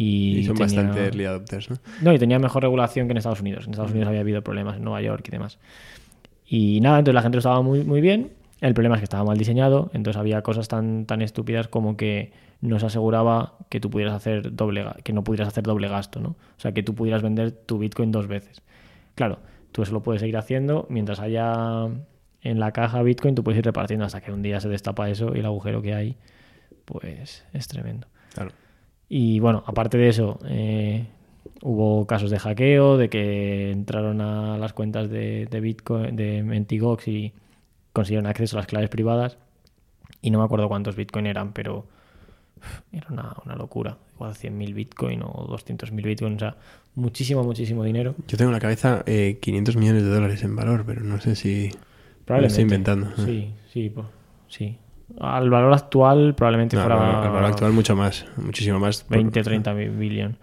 Y, 0.00 0.38
Y 0.38 0.44
son 0.44 0.54
tenía- 0.56 0.66
bastante 0.66 1.04
early 1.06 1.24
adopters, 1.24 1.70
¿no? 1.70 1.76
no, 2.02 2.12
y 2.12 2.18
tenía 2.20 2.38
mejor 2.38 2.62
regulación 2.62 3.08
que 3.08 3.12
en 3.12 3.16
Estados 3.16 3.40
Unidos. 3.40 3.64
En 3.66 3.72
Estados 3.72 3.90
Unidos 3.90 4.08
había 4.08 4.20
habido 4.20 4.42
problemas 4.42 4.76
en 4.76 4.84
Nueva 4.84 5.02
York 5.02 5.24
y 5.26 5.30
demás. 5.32 5.58
Y 6.46 6.80
nada, 6.80 7.00
entonces 7.00 7.14
la 7.16 7.22
gente 7.22 7.34
lo 7.36 7.40
estaba 7.40 7.62
muy, 7.62 7.82
muy 7.82 8.00
bien. 8.00 8.30
El 8.60 8.74
problema 8.74 8.94
es 8.94 9.00
que 9.00 9.04
estaba 9.04 9.24
mal 9.24 9.36
diseñado, 9.38 9.90
entonces 9.94 10.18
había 10.20 10.42
cosas 10.42 10.68
tan, 10.68 11.04
tan 11.06 11.20
estúpidas 11.20 11.66
como 11.66 11.96
que 11.96 12.32
no 12.60 12.78
se 12.78 12.86
aseguraba 12.86 13.54
que 13.70 13.80
tú 13.80 13.90
pudieras 13.90 14.14
hacer 14.14 14.54
doble 14.54 14.84
que 15.04 15.12
no 15.12 15.22
pudieras 15.24 15.48
hacer 15.48 15.64
doble 15.64 15.88
gasto, 15.88 16.20
¿no? 16.20 16.30
O 16.30 16.60
sea, 16.60 16.72
que 16.72 16.82
tú 16.84 16.94
pudieras 16.94 17.22
vender 17.22 17.50
tu 17.52 17.78
Bitcoin 17.78 18.12
dos 18.12 18.26
veces. 18.28 18.62
Claro, 19.16 19.38
tú 19.72 19.82
eso 19.82 19.92
lo 19.92 20.02
puedes 20.02 20.20
seguir 20.20 20.36
haciendo 20.36 20.86
mientras 20.90 21.18
haya 21.20 21.86
en 22.42 22.60
la 22.60 22.70
caja 22.72 23.02
Bitcoin, 23.02 23.34
tú 23.34 23.42
puedes 23.42 23.58
ir 23.58 23.64
repartiendo 23.64 24.06
hasta 24.06 24.20
que 24.20 24.30
un 24.32 24.42
día 24.42 24.60
se 24.60 24.68
destapa 24.68 25.10
eso 25.10 25.32
y 25.34 25.40
el 25.40 25.46
agujero 25.46 25.82
que 25.82 25.94
hay, 25.94 26.16
pues 26.84 27.44
es 27.52 27.66
tremendo. 27.68 28.06
Claro. 28.34 28.52
Y 29.08 29.40
bueno, 29.40 29.62
aparte 29.66 29.96
de 29.98 30.08
eso, 30.08 30.38
eh, 30.48 31.06
hubo 31.62 32.06
casos 32.06 32.30
de 32.30 32.38
hackeo, 32.38 32.96
de 32.98 33.08
que 33.08 33.70
entraron 33.70 34.20
a 34.20 34.58
las 34.58 34.72
cuentas 34.72 35.08
de, 35.10 35.46
de 35.46 35.60
Bitcoin, 35.60 36.14
de 36.16 36.42
Mentigox 36.42 37.08
y 37.08 37.32
consiguieron 37.92 38.26
acceso 38.26 38.56
a 38.56 38.60
las 38.60 38.66
claves 38.66 38.90
privadas. 38.90 39.38
Y 40.20 40.30
no 40.30 40.38
me 40.38 40.44
acuerdo 40.44 40.68
cuántos 40.68 40.94
Bitcoin 40.96 41.26
eran, 41.26 41.52
pero 41.52 41.86
era 42.92 43.06
una, 43.10 43.34
una 43.44 43.54
locura. 43.56 43.96
Igual 44.14 44.34
100.000 44.34 44.74
Bitcoin 44.74 45.22
o 45.22 45.46
200.000 45.48 46.02
Bitcoin, 46.02 46.34
o 46.34 46.38
sea, 46.38 46.56
muchísimo, 46.96 47.44
muchísimo 47.44 47.84
dinero. 47.84 48.14
Yo 48.26 48.36
tengo 48.36 48.50
en 48.50 48.54
la 48.54 48.60
cabeza 48.60 49.04
eh, 49.06 49.38
500 49.40 49.76
millones 49.76 50.02
de 50.02 50.08
dólares 50.10 50.42
en 50.42 50.54
valor, 50.56 50.84
pero 50.86 51.02
no 51.02 51.20
sé 51.20 51.34
si... 51.36 51.70
Probablemente. 52.24 52.62
estoy 52.62 52.62
inventando. 52.62 53.24
Sí, 53.24 53.52
sí, 53.72 53.88
po- 53.90 54.10
sí. 54.48 54.76
Al 55.20 55.48
valor 55.50 55.72
actual 55.72 56.34
probablemente 56.34 56.76
No, 56.76 56.82
fuera... 56.82 56.96
el 57.24 57.30
valor- 57.30 57.44
actual 57.50 57.72
mucho 57.72 57.96
más, 57.96 58.26
muchísimo 58.36 58.78
más. 58.78 59.02
por- 59.04 59.16
20, 59.16 59.42
30 59.42 59.74
mil 59.74 59.90
billón. 59.90 60.36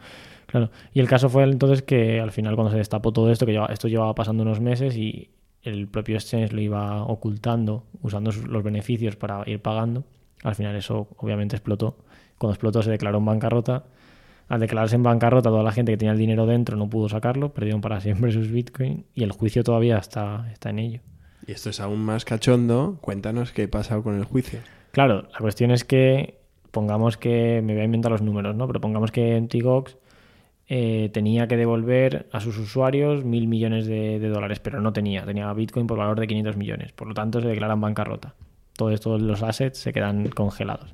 Claro. 0.47 0.69
Y 0.93 0.99
el 0.99 1.07
caso 1.07 1.29
fue 1.29 1.43
entonces 1.43 1.81
que 1.83 2.19
al 2.19 2.31
final 2.31 2.55
cuando 2.55 2.71
se 2.71 2.77
destapó 2.77 3.11
todo 3.11 3.31
esto, 3.31 3.45
que 3.45 3.51
lleva- 3.53 3.67
esto 3.71 3.87
llevaba 3.87 4.15
pasando 4.15 4.43
unos 4.43 4.59
meses 4.61 4.95
y 4.97 5.29
el 5.63 5.87
propio 5.87 6.15
exchange 6.15 6.51
lo 6.53 6.61
iba 6.61 7.03
ocultando, 7.03 7.83
usando 8.01 8.31
los 8.31 8.63
beneficios 8.63 9.15
para 9.15 9.43
ir 9.49 9.61
pagando. 9.61 10.03
Al 10.43 10.55
final 10.55 10.75
eso 10.75 11.07
obviamente 11.17 11.55
explotó. 11.55 11.97
Cuando 12.37 12.53
explotó 12.53 12.81
se 12.83 12.91
declaró 12.91 13.17
en 13.19 13.25
bancarrota. 13.25 13.83
Al 14.47 14.59
declararse 14.59 14.95
en 14.95 15.01
bancarrota, 15.01 15.49
toda 15.49 15.63
la 15.63 15.71
gente 15.71 15.91
que 15.91 15.97
tenía 15.97 16.11
el 16.11 16.19
dinero 16.19 16.45
dentro 16.45 16.77
no 16.77 16.87
pudo 16.87 17.09
sacarlo, 17.09 17.51
perdieron 17.51 17.81
para 17.81 17.99
siempre 17.99 18.31
sus 18.31 18.51
bitcoins 18.51 19.03
y 19.15 19.23
el 19.23 19.31
juicio 19.31 19.63
todavía 19.63 19.97
está, 19.97 20.47
está 20.51 20.69
en 20.69 20.79
ello. 20.79 20.99
Y 21.47 21.51
esto 21.51 21.69
es 21.69 21.79
aún 21.79 21.99
más 21.99 22.25
cachondo. 22.25 22.97
Cuéntanos 23.01 23.51
qué 23.51 23.63
ha 23.63 23.69
pasado 23.69 24.03
con 24.03 24.17
el 24.17 24.25
juicio. 24.25 24.59
Claro, 24.91 25.27
la 25.31 25.39
cuestión 25.39 25.71
es 25.71 25.83
que, 25.83 26.39
pongamos 26.71 27.17
que, 27.17 27.61
me 27.63 27.73
voy 27.73 27.81
a 27.81 27.85
inventar 27.85 28.11
los 28.11 28.21
números, 28.21 28.55
¿no? 28.55 28.67
Pero 28.67 28.81
pongamos 28.81 29.11
que 29.11 29.35
en 29.35 29.47
Tigox 29.47 29.97
eh, 30.67 31.09
tenía 31.13 31.47
que 31.47 31.57
devolver 31.57 32.27
a 32.31 32.39
sus 32.39 32.57
usuarios 32.57 33.23
mil 33.23 33.47
millones 33.47 33.85
de, 33.85 34.19
dólares, 34.19 34.59
pero 34.59 34.81
no 34.81 34.93
tenía, 34.93 35.23
tenía 35.25 35.51
Bitcoin 35.53 35.85
por 35.85 35.97
valor 35.97 36.19
de 36.19 36.27
500 36.27 36.57
millones. 36.57 36.91
Por 36.93 37.07
lo 37.07 37.13
tanto, 37.13 37.41
se 37.41 37.47
declaran 37.47 37.81
bancarrota. 37.81 38.33
Todos, 38.73 38.99
todos 38.99 39.21
los 39.21 39.43
assets 39.43 39.77
se 39.77 39.93
quedan 39.93 40.29
congelados. 40.29 40.93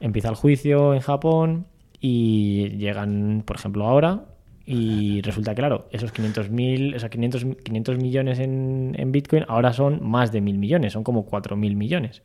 Empieza 0.00 0.28
el 0.30 0.36
juicio 0.36 0.94
en 0.94 1.00
Japón 1.00 1.66
y 2.00 2.70
llegan, 2.78 3.42
por 3.44 3.56
ejemplo, 3.56 3.86
ahora. 3.86 4.24
Y 4.70 5.22
resulta 5.22 5.54
que, 5.54 5.62
claro, 5.62 5.88
esos 5.92 6.12
500, 6.12 6.50
mil, 6.50 6.92
esos 6.92 7.08
500, 7.08 7.46
500 7.64 7.96
millones 7.96 8.38
en, 8.38 8.94
en, 8.98 9.12
Bitcoin 9.12 9.46
ahora 9.48 9.72
son 9.72 10.06
más 10.06 10.30
de 10.30 10.42
mil 10.42 10.58
millones, 10.58 10.92
son 10.92 11.04
como 11.04 11.24
4 11.24 11.56
mil 11.56 11.74
millones. 11.74 12.22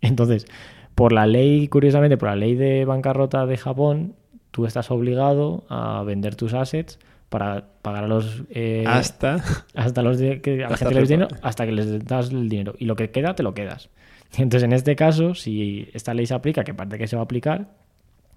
Entonces, 0.00 0.46
por 0.94 1.12
la 1.12 1.26
ley, 1.26 1.66
curiosamente, 1.66 2.16
por 2.16 2.28
la 2.28 2.36
ley 2.36 2.54
de 2.54 2.84
bancarrota 2.84 3.46
de 3.46 3.56
Japón, 3.56 4.14
tú 4.52 4.64
estás 4.64 4.92
obligado 4.92 5.64
a 5.68 6.04
vender 6.04 6.36
tus 6.36 6.54
assets 6.54 7.00
para 7.28 7.64
pagar 7.82 8.04
a 8.04 8.06
los 8.06 8.44
eh, 8.50 8.84
hasta 8.86 9.42
hasta 9.74 10.02
los 10.02 10.18
que 10.18 10.64
a 10.64 10.70
la 10.70 10.76
gente 10.76 10.94
les 10.94 11.08
dinero 11.08 11.28
hasta 11.42 11.66
que 11.66 11.72
les 11.72 12.04
das 12.04 12.30
el 12.30 12.48
dinero. 12.48 12.74
Y 12.78 12.84
lo 12.84 12.94
que 12.94 13.10
queda 13.10 13.34
te 13.34 13.42
lo 13.42 13.54
quedas. 13.54 13.90
Entonces 14.36 14.62
en 14.62 14.72
este 14.72 14.94
caso 14.94 15.34
si 15.34 15.88
esta 15.94 16.14
ley 16.14 16.26
se 16.26 16.34
aplica 16.34 16.62
que 16.62 16.74
parece 16.74 16.98
que 16.98 17.08
se 17.08 17.16
va 17.16 17.22
a 17.22 17.24
aplicar 17.24 17.70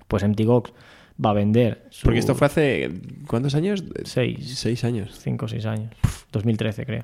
pues 0.07 0.27
MTGOX 0.27 0.73
va 1.23 1.31
a 1.31 1.33
vender 1.33 1.87
porque 2.03 2.19
esto 2.19 2.35
fue 2.35 2.47
hace 2.47 2.91
cuántos 3.27 3.55
años 3.55 3.83
seis 4.03 4.57
seis 4.57 4.83
años 4.83 5.17
cinco 5.21 5.45
o 5.45 5.47
seis 5.47 5.65
años 5.65 5.91
2013 6.31 6.85
creo 6.85 7.03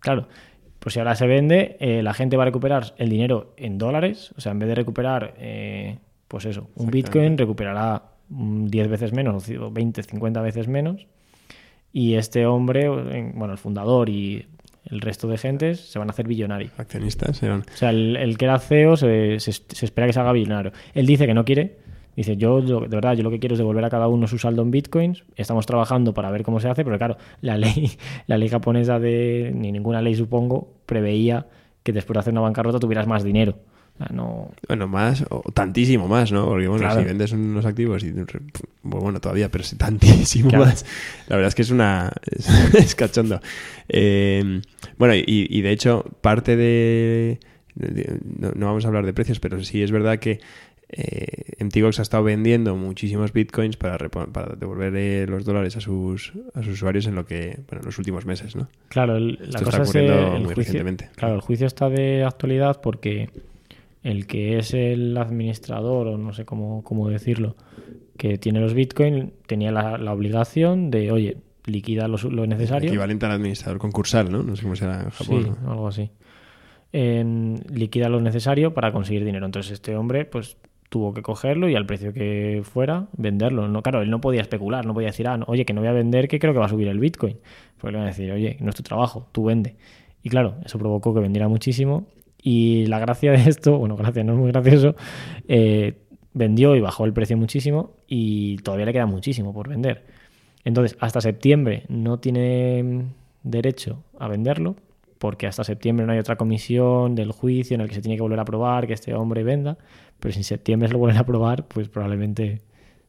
claro 0.00 0.28
pues 0.80 0.94
si 0.94 0.98
ahora 0.98 1.14
se 1.14 1.26
vende 1.26 1.76
eh, 1.80 2.02
la 2.02 2.14
gente 2.14 2.36
va 2.36 2.42
a 2.42 2.46
recuperar 2.46 2.94
el 2.98 3.10
dinero 3.10 3.54
en 3.56 3.78
dólares 3.78 4.32
o 4.36 4.40
sea 4.40 4.52
en 4.52 4.58
vez 4.58 4.68
de 4.68 4.74
recuperar 4.74 5.34
eh, 5.38 5.98
pues 6.26 6.46
eso 6.46 6.68
un 6.74 6.90
Bitcoin 6.90 7.38
recuperará 7.38 8.14
10 8.28 8.88
veces 8.88 9.12
menos, 9.12 9.48
o 9.50 9.70
20, 9.70 10.02
50 10.02 10.40
veces 10.40 10.68
menos. 10.68 11.06
Y 11.92 12.14
este 12.14 12.46
hombre, 12.46 12.88
bueno, 12.88 13.52
el 13.52 13.58
fundador 13.58 14.08
y 14.08 14.46
el 14.86 15.00
resto 15.00 15.28
de 15.28 15.38
gentes 15.38 15.80
se 15.80 15.98
van 15.98 16.08
a 16.08 16.12
hacer 16.12 16.26
billonarios. 16.26 16.72
Accionistas 16.76 17.42
O 17.42 17.62
sea, 17.74 17.90
el, 17.90 18.36
que 18.36 18.44
era 18.44 18.58
CEO 18.58 18.96
se, 18.96 19.34
espera 19.36 20.06
que 20.06 20.12
se 20.12 20.20
haga 20.20 20.32
billonario. 20.32 20.72
Él 20.92 21.06
dice 21.06 21.26
que 21.26 21.34
no 21.34 21.44
quiere. 21.44 21.78
Dice, 22.16 22.36
yo 22.36 22.60
de 22.60 22.88
verdad, 22.88 23.14
yo 23.14 23.22
lo 23.22 23.30
que 23.30 23.38
quiero 23.38 23.54
es 23.54 23.58
devolver 23.58 23.84
a 23.84 23.90
cada 23.90 24.08
uno 24.08 24.26
su 24.26 24.38
saldo 24.38 24.62
en 24.62 24.70
bitcoins. 24.70 25.24
Estamos 25.36 25.66
trabajando 25.66 26.14
para 26.14 26.30
ver 26.30 26.42
cómo 26.42 26.60
se 26.60 26.68
hace, 26.68 26.84
pero 26.84 26.98
claro, 26.98 27.16
la 27.40 27.56
ley, 27.58 27.90
la 28.26 28.38
ley 28.38 28.48
japonesa 28.48 28.98
de, 28.98 29.52
ni 29.54 29.72
ninguna 29.72 30.02
ley 30.02 30.14
supongo, 30.14 30.68
preveía 30.86 31.46
que 31.82 31.92
después 31.92 32.14
de 32.14 32.20
hacer 32.20 32.32
una 32.32 32.40
bancarrota 32.40 32.78
tuvieras 32.78 33.06
más 33.06 33.24
dinero. 33.24 33.56
Bueno, 34.66 34.88
más, 34.88 35.24
o 35.30 35.42
tantísimo 35.52 36.08
más, 36.08 36.32
¿no? 36.32 36.46
Porque 36.46 36.66
bueno, 36.66 36.92
si 36.92 37.04
vendes 37.04 37.30
unos 37.30 37.64
activos 37.64 38.02
y 38.02 38.10
pues, 38.10 38.42
bueno, 38.82 39.20
todavía, 39.20 39.50
pero 39.50 39.62
si 39.62 39.76
tantísimo 39.76 40.50
más. 40.50 40.84
La 41.28 41.36
verdad 41.36 41.48
es 41.48 41.54
que 41.54 41.62
es 41.62 41.70
una. 41.70 42.12
es, 42.76 42.94
cachondo. 42.96 43.40
Eh, 43.88 44.60
bueno, 44.98 45.14
y, 45.14 45.60
de 45.60 45.70
hecho, 45.70 46.04
parte 46.20 46.56
de. 46.56 47.38
no, 47.76 48.66
vamos 48.66 48.84
a 48.84 48.88
hablar 48.88 49.06
de 49.06 49.12
precios, 49.12 49.38
pero 49.38 49.62
sí 49.62 49.80
es 49.80 49.92
verdad 49.92 50.18
que 50.18 50.40
eh, 50.96 51.64
MTGOX 51.64 51.98
ha 51.98 52.02
estado 52.02 52.22
vendiendo 52.22 52.76
muchísimos 52.76 53.32
bitcoins 53.32 53.76
para, 53.76 54.08
para 54.08 54.54
devolver 54.54 54.94
eh, 54.94 55.26
los 55.26 55.44
dólares 55.44 55.76
a 55.76 55.80
sus, 55.80 56.32
a 56.54 56.62
sus 56.62 56.74
usuarios 56.74 57.06
en 57.06 57.16
lo 57.16 57.26
que 57.26 57.58
bueno 57.68 57.80
en 57.80 57.86
los 57.86 57.98
últimos 57.98 58.26
meses, 58.26 58.54
¿no? 58.54 58.68
Claro, 58.88 59.18
la 59.18 59.60
cosa 59.60 59.82
está 59.82 60.36
es 60.36 60.42
muy 60.42 60.54
recientemente. 60.54 61.10
Claro, 61.16 61.34
el 61.34 61.40
juicio 61.40 61.66
está 61.66 61.88
de 61.88 62.22
actualidad 62.22 62.80
porque 62.80 63.28
el 64.04 64.26
que 64.28 64.58
es 64.58 64.72
el 64.72 65.16
administrador, 65.16 66.06
o 66.06 66.18
no 66.18 66.32
sé 66.32 66.44
cómo, 66.44 66.84
cómo 66.84 67.08
decirlo, 67.08 67.56
que 68.16 68.38
tiene 68.38 68.60
los 68.60 68.74
bitcoins, 68.74 69.32
tenía 69.46 69.72
la, 69.72 70.12
obligación 70.12 70.92
de, 70.92 71.10
oye, 71.10 71.38
liquida 71.64 72.06
lo, 72.06 72.18
lo, 72.18 72.46
necesario. 72.46 72.88
Equivalente 72.88 73.26
al 73.26 73.32
administrador 73.32 73.78
concursal, 73.78 74.30
¿no? 74.30 74.44
No 74.44 74.54
sé 74.54 74.62
cómo 74.62 74.76
será 74.76 75.02
en 75.02 75.10
Japón. 75.10 75.42
Sí, 75.42 75.50
algo 75.66 75.88
así. 75.88 76.10
liquida 76.92 78.08
lo 78.08 78.20
necesario 78.20 78.72
para 78.72 78.92
conseguir 78.92 79.24
dinero. 79.24 79.46
Entonces 79.46 79.72
este 79.72 79.96
hombre, 79.96 80.24
pues 80.24 80.56
tuvo 80.94 81.12
que 81.12 81.22
cogerlo 81.22 81.68
y 81.68 81.74
al 81.74 81.86
precio 81.86 82.12
que 82.12 82.62
fuera 82.62 83.08
venderlo. 83.16 83.66
No, 83.66 83.82
claro, 83.82 84.00
él 84.02 84.10
no 84.10 84.20
podía 84.20 84.40
especular, 84.40 84.86
no 84.86 84.94
podía 84.94 85.08
decir, 85.08 85.26
ah, 85.26 85.40
oye, 85.48 85.64
que 85.64 85.72
no 85.72 85.80
voy 85.80 85.88
a 85.88 85.92
vender, 85.92 86.28
que 86.28 86.38
creo 86.38 86.52
que 86.52 86.60
va 86.60 86.66
a 86.66 86.68
subir 86.68 86.86
el 86.86 87.00
Bitcoin. 87.00 87.36
Porque 87.78 87.90
le 87.90 87.98
van 87.98 88.06
a 88.06 88.10
decir, 88.10 88.30
oye, 88.30 88.56
no 88.60 88.68
es 88.70 88.76
tu 88.76 88.84
trabajo, 88.84 89.26
tú 89.32 89.42
vende. 89.42 89.74
Y 90.22 90.28
claro, 90.28 90.54
eso 90.64 90.78
provocó 90.78 91.12
que 91.12 91.18
vendiera 91.18 91.48
muchísimo 91.48 92.06
y 92.40 92.86
la 92.86 93.00
gracia 93.00 93.32
de 93.32 93.48
esto, 93.50 93.76
bueno, 93.80 93.96
gracia 93.96 94.22
no 94.22 94.34
es 94.34 94.38
muy 94.38 94.52
gracioso, 94.52 94.94
eh, 95.48 95.94
vendió 96.32 96.76
y 96.76 96.80
bajó 96.80 97.06
el 97.06 97.12
precio 97.12 97.36
muchísimo 97.36 97.96
y 98.06 98.58
todavía 98.58 98.86
le 98.86 98.92
queda 98.92 99.06
muchísimo 99.06 99.52
por 99.52 99.68
vender. 99.68 100.04
Entonces, 100.62 100.96
hasta 101.00 101.20
septiembre 101.20 101.86
no 101.88 102.20
tiene 102.20 103.06
derecho 103.42 104.04
a 104.16 104.28
venderlo 104.28 104.76
porque 105.18 105.48
hasta 105.48 105.64
septiembre 105.64 106.06
no 106.06 106.12
hay 106.12 106.20
otra 106.20 106.36
comisión 106.36 107.16
del 107.16 107.32
juicio 107.32 107.74
en 107.74 107.80
el 107.80 107.88
que 107.88 107.96
se 107.96 108.02
tiene 108.02 108.14
que 108.14 108.22
volver 108.22 108.38
a 108.38 108.44
probar 108.44 108.86
que 108.86 108.92
este 108.92 109.12
hombre 109.12 109.42
venda, 109.42 109.76
pero 110.24 110.32
si 110.32 110.40
en 110.40 110.44
septiembre 110.44 110.88
se 110.88 110.94
lo 110.94 111.00
vuelven 111.00 111.18
a 111.18 111.26
probar, 111.26 111.68
pues 111.68 111.90
probablemente 111.90 112.62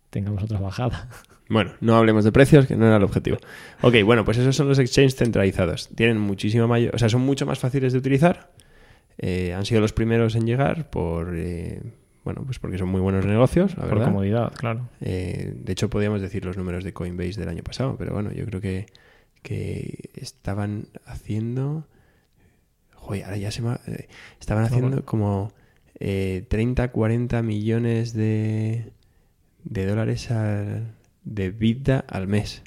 tengamos 0.09 0.43
otra 0.43 0.59
bajada. 0.59 1.07
Bueno, 1.47 1.71
no 1.79 1.95
hablemos 1.95 2.25
de 2.25 2.33
precios, 2.33 2.65
que 2.65 2.75
no 2.75 2.85
era 2.85 2.97
el 2.97 3.03
objetivo. 3.03 3.37
Ok, 3.83 4.03
bueno, 4.03 4.25
pues 4.25 4.37
esos 4.37 4.53
son 4.53 4.67
los 4.67 4.79
exchanges 4.79 5.15
centralizados. 5.15 5.87
Tienen 5.95 6.19
muchísimo 6.19 6.67
mayor, 6.67 6.93
o 6.93 6.97
sea, 6.97 7.07
son 7.07 7.21
mucho 7.21 7.45
más 7.45 7.57
fáciles 7.57 7.93
de 7.93 7.99
utilizar, 7.99 8.51
eh, 9.17 9.53
han 9.53 9.63
sido 9.65 9.79
los 9.79 9.93
primeros 9.93 10.35
en 10.35 10.45
llegar 10.45 10.89
por... 10.89 11.37
Eh, 11.37 11.83
bueno, 12.25 12.41
pues 12.43 12.59
porque 12.59 12.77
son 12.77 12.89
muy 12.89 12.99
buenos 12.99 13.25
negocios, 13.25 13.77
la 13.77 13.87
por 13.87 14.03
comodidad, 14.03 14.51
claro. 14.53 14.89
Eh, 14.99 15.53
de 15.55 15.71
hecho, 15.71 15.89
podíamos 15.89 16.19
decir 16.19 16.43
los 16.43 16.57
números 16.57 16.83
de 16.83 16.91
Coinbase 16.91 17.39
del 17.39 17.47
año 17.47 17.63
pasado, 17.63 17.95
pero 17.97 18.11
bueno, 18.11 18.33
yo 18.33 18.45
creo 18.45 18.59
que, 18.59 18.87
que 19.41 20.09
estaban 20.15 20.87
haciendo... 21.05 21.87
Joder, 22.93 23.23
ahora 23.23 23.37
ya 23.37 23.51
se 23.51 23.61
me... 23.61 23.77
estaban 24.37 24.65
haciendo 24.65 25.05
como 25.05 25.53
30, 25.99 26.91
40 26.91 27.41
millones 27.41 28.13
de, 28.13 28.91
de 29.63 29.85
dólares 29.85 30.29
de 31.23 31.49
vida 31.51 32.05
al 32.07 32.27
mes. 32.27 32.63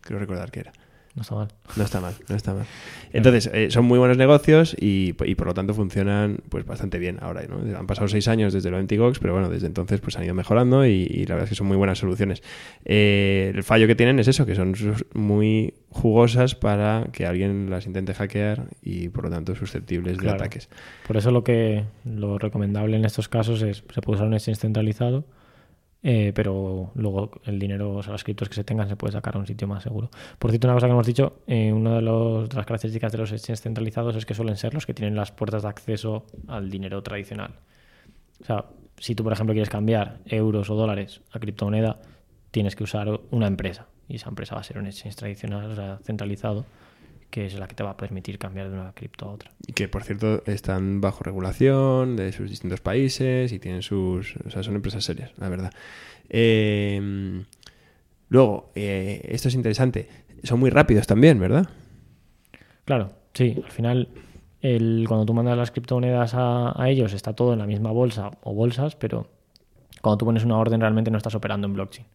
Creo 0.00 0.18
recordar 0.18 0.50
que 0.50 0.60
era. 0.60 0.72
No 1.18 1.22
está 1.22 1.34
mal. 1.34 1.48
No 1.76 1.84
está 1.84 2.00
mal, 2.00 2.14
no 2.28 2.36
está 2.36 2.54
mal. 2.54 2.64
Entonces, 3.12 3.50
eh, 3.52 3.70
son 3.70 3.84
muy 3.84 3.98
buenos 3.98 4.16
negocios 4.16 4.76
y, 4.78 5.14
por 5.14 5.48
lo 5.48 5.54
tanto 5.54 5.74
funcionan 5.74 6.38
pues 6.48 6.64
bastante 6.64 6.98
bien 6.98 7.18
ahora. 7.20 7.42
¿no? 7.48 7.76
Han 7.76 7.86
pasado 7.88 8.06
seis 8.06 8.28
años 8.28 8.52
desde 8.52 8.70
lo 8.70 8.76
Antigox, 8.76 9.18
pero 9.18 9.32
bueno, 9.32 9.50
desde 9.50 9.66
entonces 9.66 10.00
pues 10.00 10.16
han 10.16 10.24
ido 10.24 10.34
mejorando 10.34 10.86
y, 10.86 11.24
la 11.26 11.34
verdad 11.34 11.44
es 11.44 11.50
que 11.50 11.56
son 11.56 11.66
muy 11.66 11.76
buenas 11.76 11.98
soluciones. 11.98 12.42
Eh, 12.84 13.52
el 13.52 13.64
fallo 13.64 13.88
que 13.88 13.96
tienen 13.96 14.18
es 14.20 14.28
eso, 14.28 14.46
que 14.46 14.54
son 14.54 14.74
muy 15.14 15.74
jugosas 15.90 16.54
para 16.54 17.08
que 17.12 17.26
alguien 17.26 17.68
las 17.70 17.86
intente 17.86 18.14
hackear 18.14 18.68
y 18.82 19.08
por 19.08 19.24
lo 19.24 19.30
tanto 19.30 19.56
susceptibles 19.56 20.18
de 20.18 20.30
ataques. 20.30 20.68
Por 21.06 21.16
eso 21.16 21.32
lo 21.32 21.42
que 21.42 21.84
lo 22.04 22.38
recomendable 22.38 22.96
en 22.96 23.04
estos 23.04 23.28
casos 23.28 23.62
es 23.62 23.82
se 23.92 24.00
puede 24.00 24.16
usar 24.16 24.28
un 24.28 24.34
exchange 24.34 24.58
centralizado 24.58 25.24
eh, 26.02 26.32
pero 26.34 26.92
luego 26.94 27.30
el 27.44 27.58
dinero, 27.58 27.96
o 27.96 28.02
sea, 28.02 28.12
las 28.12 28.22
criptos 28.22 28.48
que 28.48 28.54
se 28.54 28.64
tengan 28.64 28.88
se 28.88 28.96
puede 28.96 29.12
sacar 29.12 29.36
a 29.36 29.38
un 29.38 29.46
sitio 29.46 29.66
más 29.66 29.82
seguro. 29.82 30.10
Por 30.38 30.50
cierto, 30.50 30.68
una 30.68 30.74
cosa 30.74 30.86
que 30.86 30.92
hemos 30.92 31.06
dicho, 31.06 31.40
eh, 31.46 31.72
una 31.72 31.96
de, 31.96 32.02
las 32.02 32.66
características 32.66 33.12
de 33.12 33.18
los 33.18 33.32
exchanges 33.32 33.62
centralizados 33.62 34.14
es 34.16 34.24
que 34.24 34.34
suelen 34.34 34.56
ser 34.56 34.74
los 34.74 34.86
que 34.86 34.94
tienen 34.94 35.16
las 35.16 35.32
puertas 35.32 35.62
de 35.62 35.68
acceso 35.68 36.26
al 36.46 36.70
dinero 36.70 37.02
tradicional. 37.02 37.54
O 38.40 38.44
sea, 38.44 38.66
si 38.98 39.14
tú, 39.14 39.24
por 39.24 39.32
ejemplo, 39.32 39.52
quieres 39.52 39.70
cambiar 39.70 40.20
euros 40.26 40.70
o 40.70 40.76
dólares 40.76 41.20
a 41.32 41.40
criptomoneda, 41.40 41.98
tienes 42.50 42.76
que 42.76 42.84
usar 42.84 43.20
una 43.30 43.46
empresa. 43.48 43.88
Y 44.08 44.16
esa 44.16 44.28
empresa 44.28 44.54
va 44.54 44.60
a 44.60 44.64
ser 44.64 44.78
un 44.78 44.86
exchange 44.86 45.16
tradicional, 45.16 45.70
o 45.70 45.74
sea, 45.74 45.98
centralizado 46.04 46.64
que 47.30 47.46
es 47.46 47.58
la 47.58 47.68
que 47.68 47.74
te 47.74 47.82
va 47.82 47.90
a 47.90 47.96
permitir 47.96 48.38
cambiar 48.38 48.70
de 48.70 48.74
una 48.78 48.92
cripto 48.92 49.26
a 49.26 49.32
otra. 49.32 49.50
Y 49.66 49.72
que, 49.72 49.88
por 49.88 50.04
cierto, 50.04 50.42
están 50.46 51.00
bajo 51.00 51.24
regulación 51.24 52.16
de 52.16 52.32
sus 52.32 52.48
distintos 52.48 52.80
países 52.80 53.52
y 53.52 53.58
tienen 53.58 53.82
sus... 53.82 54.36
O 54.46 54.50
sea, 54.50 54.62
son 54.62 54.74
empresas 54.74 55.04
serias, 55.04 55.32
la 55.36 55.48
verdad. 55.48 55.72
Eh, 56.28 57.44
luego, 58.28 58.72
eh, 58.74 59.26
esto 59.30 59.48
es 59.48 59.54
interesante, 59.54 60.08
son 60.42 60.60
muy 60.60 60.70
rápidos 60.70 61.06
también, 61.06 61.38
¿verdad? 61.38 61.68
Claro, 62.84 63.12
sí, 63.34 63.60
al 63.64 63.70
final... 63.70 64.08
El, 64.60 65.04
cuando 65.06 65.24
tú 65.24 65.34
mandas 65.34 65.56
las 65.56 65.70
criptomonedas 65.70 66.34
a, 66.34 66.82
a 66.82 66.90
ellos 66.90 67.12
está 67.12 67.32
todo 67.32 67.52
en 67.52 67.60
la 67.60 67.66
misma 67.66 67.92
bolsa 67.92 68.32
o 68.42 68.54
bolsas, 68.54 68.96
pero 68.96 69.28
cuando 70.02 70.18
tú 70.18 70.24
pones 70.24 70.44
una 70.44 70.58
orden 70.58 70.80
realmente 70.80 71.12
no 71.12 71.16
estás 71.16 71.36
operando 71.36 71.68
en 71.68 71.74
blockchain. 71.74 72.08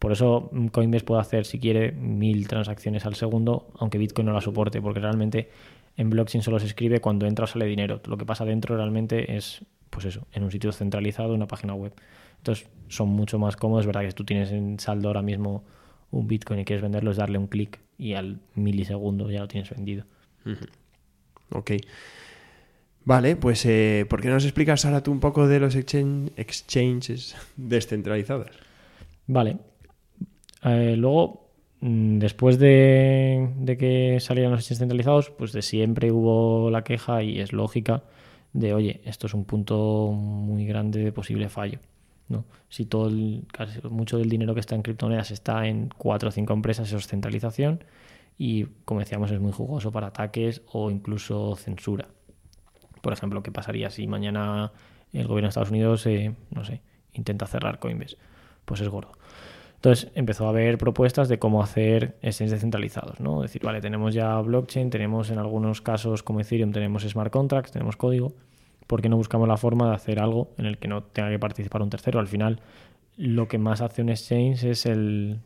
Por 0.00 0.12
eso 0.12 0.48
mm, 0.50 0.68
Coinbase 0.68 1.04
puede 1.04 1.20
hacer, 1.20 1.44
si 1.44 1.60
quiere, 1.60 1.92
mil 1.92 2.48
transacciones 2.48 3.06
al 3.06 3.14
segundo, 3.14 3.68
aunque 3.78 3.98
Bitcoin 3.98 4.26
no 4.26 4.32
la 4.32 4.40
soporte, 4.40 4.80
porque 4.80 4.98
realmente 4.98 5.50
en 5.96 6.08
blockchain 6.08 6.42
solo 6.42 6.58
se 6.58 6.66
escribe 6.66 7.00
cuando 7.00 7.26
entra 7.26 7.44
o 7.44 7.46
sale 7.46 7.66
dinero. 7.66 8.00
Lo 8.06 8.16
que 8.16 8.24
pasa 8.24 8.46
dentro 8.46 8.76
realmente 8.76 9.36
es, 9.36 9.62
pues 9.90 10.06
eso, 10.06 10.26
en 10.32 10.42
un 10.42 10.50
sitio 10.50 10.72
centralizado, 10.72 11.34
una 11.34 11.46
página 11.46 11.74
web. 11.74 11.92
Entonces 12.38 12.66
son 12.88 13.10
mucho 13.10 13.38
más 13.38 13.56
cómodos. 13.56 13.82
Es 13.82 13.86
verdad 13.86 14.00
que 14.00 14.08
si 14.08 14.14
tú 14.14 14.24
tienes 14.24 14.50
en 14.50 14.80
saldo 14.80 15.08
ahora 15.08 15.20
mismo 15.20 15.64
un 16.10 16.26
Bitcoin 16.26 16.60
y 16.60 16.64
quieres 16.64 16.82
venderlo, 16.82 17.10
es 17.10 17.18
darle 17.18 17.36
un 17.36 17.46
clic 17.46 17.78
y 17.98 18.14
al 18.14 18.40
milisegundo 18.54 19.30
ya 19.30 19.40
lo 19.40 19.48
tienes 19.48 19.68
vendido. 19.68 20.06
Ok. 21.50 21.72
Vale, 23.04 23.36
pues 23.36 23.66
eh, 23.66 24.06
¿por 24.08 24.22
qué 24.22 24.28
no 24.28 24.34
nos 24.34 24.44
explicas 24.44 24.86
ahora 24.86 25.02
tú 25.02 25.12
un 25.12 25.20
poco 25.20 25.46
de 25.46 25.60
los 25.60 25.74
exchanges 25.74 27.36
descentralizados? 27.56 28.50
Vale. 29.26 29.69
Eh, 30.62 30.94
luego, 30.96 31.50
mm, 31.80 32.18
después 32.18 32.58
de, 32.58 33.76
que 33.78 34.18
salieran 34.20 34.52
los 34.52 34.60
exchanges 34.60 34.78
centralizados, 34.78 35.30
pues 35.30 35.52
de 35.52 35.62
siempre 35.62 36.12
hubo 36.12 36.70
la 36.70 36.84
queja 36.84 37.22
y 37.22 37.40
es 37.40 37.52
lógica 37.52 38.02
de, 38.52 38.74
oye, 38.74 39.00
esto 39.04 39.26
es 39.26 39.34
un 39.34 39.44
punto 39.44 40.12
muy 40.12 40.66
grande 40.66 41.00
de 41.04 41.12
posible 41.12 41.48
fallo. 41.48 41.78
¿no? 42.28 42.44
Si 42.68 42.86
todo 42.86 43.08
el, 43.08 43.44
casi 43.52 43.80
mucho 43.88 44.18
del 44.18 44.28
dinero 44.28 44.54
que 44.54 44.60
está 44.60 44.74
en 44.74 44.82
criptomonedas 44.82 45.30
está 45.32 45.66
en 45.66 45.88
cuatro 45.96 46.28
o 46.28 46.32
cinco 46.32 46.52
empresas, 46.52 46.88
eso 46.88 46.98
es 46.98 47.08
centralización 47.08 47.84
y, 48.38 48.64
como 48.84 49.00
decíamos, 49.00 49.30
es 49.30 49.40
muy 49.40 49.52
jugoso 49.52 49.92
para 49.92 50.08
ataques 50.08 50.62
o 50.72 50.90
incluso 50.90 51.56
censura. 51.56 52.08
Por 53.02 53.12
ejemplo, 53.12 53.42
¿qué 53.42 53.50
pasaría 53.50 53.90
si 53.90 54.06
mañana 54.06 54.72
el 55.12 55.26
gobierno 55.26 55.46
de 55.46 55.50
Estados 55.50 55.70
Unidos, 55.70 56.06
eh, 56.06 56.34
no 56.50 56.64
sé, 56.64 56.80
intenta 57.12 57.46
cerrar 57.46 57.78
Coinbase? 57.78 58.16
Pues 58.64 58.80
es 58.80 58.88
gordo. 58.88 59.12
Entonces 59.80 60.12
empezó 60.14 60.44
a 60.44 60.50
haber 60.50 60.76
propuestas 60.76 61.30
de 61.30 61.38
cómo 61.38 61.62
hacer 61.62 62.18
exchanges 62.20 62.50
descentralizados, 62.50 63.18
¿no? 63.18 63.40
Decir, 63.40 63.62
vale, 63.64 63.80
tenemos 63.80 64.12
ya 64.12 64.38
blockchain, 64.38 64.90
tenemos 64.90 65.30
en 65.30 65.38
algunos 65.38 65.80
casos 65.80 66.22
como 66.22 66.40
Ethereum, 66.40 66.70
tenemos 66.70 67.02
smart 67.04 67.32
contracts, 67.32 67.72
tenemos 67.72 67.96
código, 67.96 68.34
¿por 68.86 69.00
qué 69.00 69.08
no 69.08 69.16
buscamos 69.16 69.48
la 69.48 69.56
forma 69.56 69.88
de 69.88 69.94
hacer 69.94 70.20
algo 70.20 70.50
en 70.58 70.66
el 70.66 70.76
que 70.76 70.86
no 70.86 71.02
tenga 71.02 71.30
que 71.30 71.38
participar 71.38 71.80
un 71.80 71.88
tercero? 71.88 72.20
Al 72.20 72.28
final, 72.28 72.60
lo 73.16 73.48
que 73.48 73.56
más 73.56 73.80
hace 73.80 74.02
un 74.02 74.10
exchange 74.10 74.64
es 74.64 74.84
el, 74.84 75.40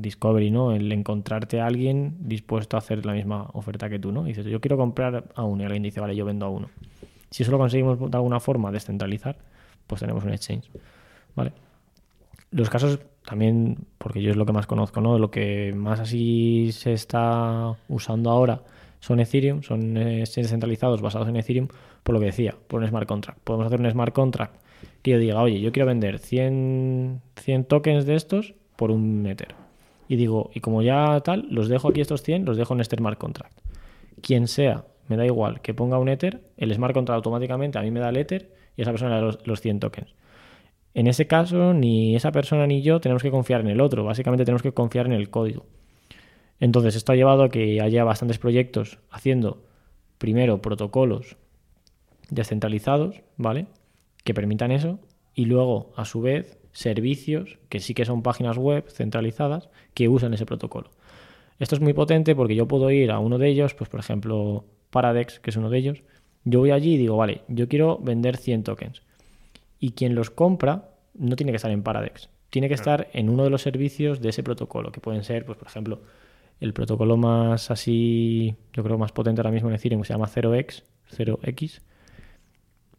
discovery, 0.00 0.50
¿no? 0.50 0.72
El 0.72 0.90
encontrarte 0.90 1.60
a 1.60 1.66
alguien 1.66 2.16
dispuesto 2.18 2.76
a 2.76 2.78
hacer 2.78 3.06
la 3.06 3.12
misma 3.12 3.48
oferta 3.52 3.88
que 3.88 4.00
tú, 4.00 4.10
¿no? 4.10 4.24
dices, 4.24 4.44
yo 4.46 4.60
quiero 4.60 4.76
comprar 4.76 5.22
a 5.36 5.44
uno 5.44 5.62
y 5.62 5.66
alguien 5.66 5.84
dice, 5.84 6.00
vale, 6.00 6.16
yo 6.16 6.24
vendo 6.24 6.46
a 6.46 6.48
uno. 6.48 6.68
Si 7.30 7.44
eso 7.44 7.52
lo 7.52 7.58
conseguimos 7.58 8.10
de 8.10 8.16
alguna 8.16 8.40
forma 8.40 8.72
descentralizar, 8.72 9.36
pues 9.86 10.00
tenemos 10.00 10.24
un 10.24 10.32
exchange, 10.32 10.68
¿vale? 11.36 11.52
Los 12.50 12.70
casos 12.70 13.00
también, 13.24 13.86
porque 13.98 14.22
yo 14.22 14.30
es 14.30 14.36
lo 14.36 14.46
que 14.46 14.52
más 14.52 14.66
conozco, 14.66 15.00
¿no? 15.00 15.18
Lo 15.18 15.30
que 15.30 15.72
más 15.74 16.00
así 16.00 16.70
se 16.72 16.92
está 16.92 17.76
usando 17.88 18.30
ahora 18.30 18.62
son 19.00 19.20
Ethereum, 19.20 19.62
son 19.62 19.96
exchanges 19.96 20.50
centralizados 20.50 21.02
basados 21.02 21.28
en 21.28 21.36
Ethereum, 21.36 21.68
por 22.02 22.14
lo 22.14 22.20
que 22.20 22.26
decía, 22.26 22.54
por 22.68 22.80
un 22.80 22.88
smart 22.88 23.06
contract. 23.06 23.40
Podemos 23.44 23.66
hacer 23.66 23.80
un 23.80 23.90
smart 23.90 24.14
contract 24.14 24.54
que 25.02 25.12
yo 25.12 25.18
diga, 25.18 25.42
oye, 25.42 25.60
yo 25.60 25.72
quiero 25.72 25.86
vender 25.86 26.18
100, 26.18 27.20
100 27.36 27.64
tokens 27.64 28.06
de 28.06 28.14
estos 28.14 28.54
por 28.76 28.90
un 28.90 29.26
Ether. 29.26 29.54
Y 30.08 30.16
digo, 30.16 30.50
y 30.54 30.60
como 30.60 30.82
ya 30.82 31.20
tal, 31.20 31.46
los 31.50 31.68
dejo 31.68 31.88
aquí 31.88 32.00
estos 32.00 32.22
100, 32.22 32.44
los 32.44 32.56
dejo 32.56 32.74
en 32.74 32.80
este 32.80 32.96
smart 32.96 33.18
contract. 33.18 33.58
Quien 34.22 34.48
sea, 34.48 34.84
me 35.08 35.16
da 35.16 35.26
igual 35.26 35.60
que 35.60 35.74
ponga 35.74 35.98
un 35.98 36.08
Ether, 36.08 36.42
el 36.56 36.72
smart 36.74 36.94
contract 36.94 37.16
automáticamente 37.16 37.78
a 37.78 37.82
mí 37.82 37.90
me 37.90 38.00
da 38.00 38.08
el 38.08 38.16
Ether 38.16 38.52
y 38.76 38.82
esa 38.82 38.92
persona 38.92 39.20
los, 39.20 39.44
los 39.46 39.60
100 39.60 39.80
tokens. 39.80 40.14
En 40.96 41.08
ese 41.08 41.26
caso, 41.26 41.74
ni 41.74 42.16
esa 42.16 42.32
persona 42.32 42.66
ni 42.66 42.80
yo 42.80 43.00
tenemos 43.02 43.22
que 43.22 43.30
confiar 43.30 43.60
en 43.60 43.66
el 43.66 43.82
otro, 43.82 44.02
básicamente 44.02 44.46
tenemos 44.46 44.62
que 44.62 44.72
confiar 44.72 45.04
en 45.04 45.12
el 45.12 45.28
código. 45.28 45.66
Entonces, 46.58 46.96
esto 46.96 47.12
ha 47.12 47.16
llevado 47.16 47.42
a 47.42 47.50
que 47.50 47.82
haya 47.82 48.02
bastantes 48.02 48.38
proyectos 48.38 48.98
haciendo, 49.10 49.62
primero, 50.16 50.62
protocolos 50.62 51.36
descentralizados, 52.30 53.20
¿vale? 53.36 53.66
Que 54.24 54.32
permitan 54.32 54.72
eso, 54.72 54.98
y 55.34 55.44
luego, 55.44 55.92
a 55.96 56.06
su 56.06 56.22
vez, 56.22 56.58
servicios 56.72 57.58
que 57.68 57.80
sí 57.80 57.92
que 57.92 58.06
son 58.06 58.22
páginas 58.22 58.56
web 58.56 58.88
centralizadas 58.88 59.68
que 59.92 60.08
usan 60.08 60.32
ese 60.32 60.46
protocolo. 60.46 60.92
Esto 61.58 61.74
es 61.74 61.82
muy 61.82 61.92
potente 61.92 62.34
porque 62.34 62.54
yo 62.54 62.66
puedo 62.68 62.90
ir 62.90 63.10
a 63.10 63.18
uno 63.18 63.36
de 63.36 63.48
ellos, 63.48 63.74
pues 63.74 63.90
por 63.90 64.00
ejemplo 64.00 64.64
Paradex, 64.88 65.40
que 65.40 65.50
es 65.50 65.56
uno 65.56 65.68
de 65.68 65.76
ellos, 65.76 66.02
yo 66.44 66.60
voy 66.60 66.70
allí 66.70 66.94
y 66.94 66.96
digo, 66.96 67.18
vale, 67.18 67.42
yo 67.48 67.68
quiero 67.68 67.98
vender 67.98 68.38
100 68.38 68.62
tokens. 68.62 69.02
Y 69.78 69.92
quien 69.92 70.14
los 70.14 70.30
compra 70.30 70.90
no 71.14 71.36
tiene 71.36 71.52
que 71.52 71.56
estar 71.56 71.70
en 71.70 71.82
Paradex, 71.82 72.28
tiene 72.50 72.68
que 72.68 72.74
estar 72.74 73.08
en 73.12 73.28
uno 73.28 73.44
de 73.44 73.50
los 73.50 73.62
servicios 73.62 74.20
de 74.20 74.30
ese 74.30 74.42
protocolo, 74.42 74.92
que 74.92 75.00
pueden 75.00 75.24
ser, 75.24 75.44
pues 75.44 75.58
por 75.58 75.68
ejemplo, 75.68 76.00
el 76.60 76.72
protocolo 76.72 77.16
más 77.16 77.70
así, 77.70 78.56
yo 78.72 78.82
creo 78.82 78.98
más 78.98 79.12
potente 79.12 79.40
ahora 79.40 79.50
mismo 79.50 79.68
en 79.68 79.74
Ethereum, 79.74 80.00
que 80.02 80.06
se 80.06 80.14
llama 80.14 80.26
0x, 80.26 80.84
0x, 81.10 81.80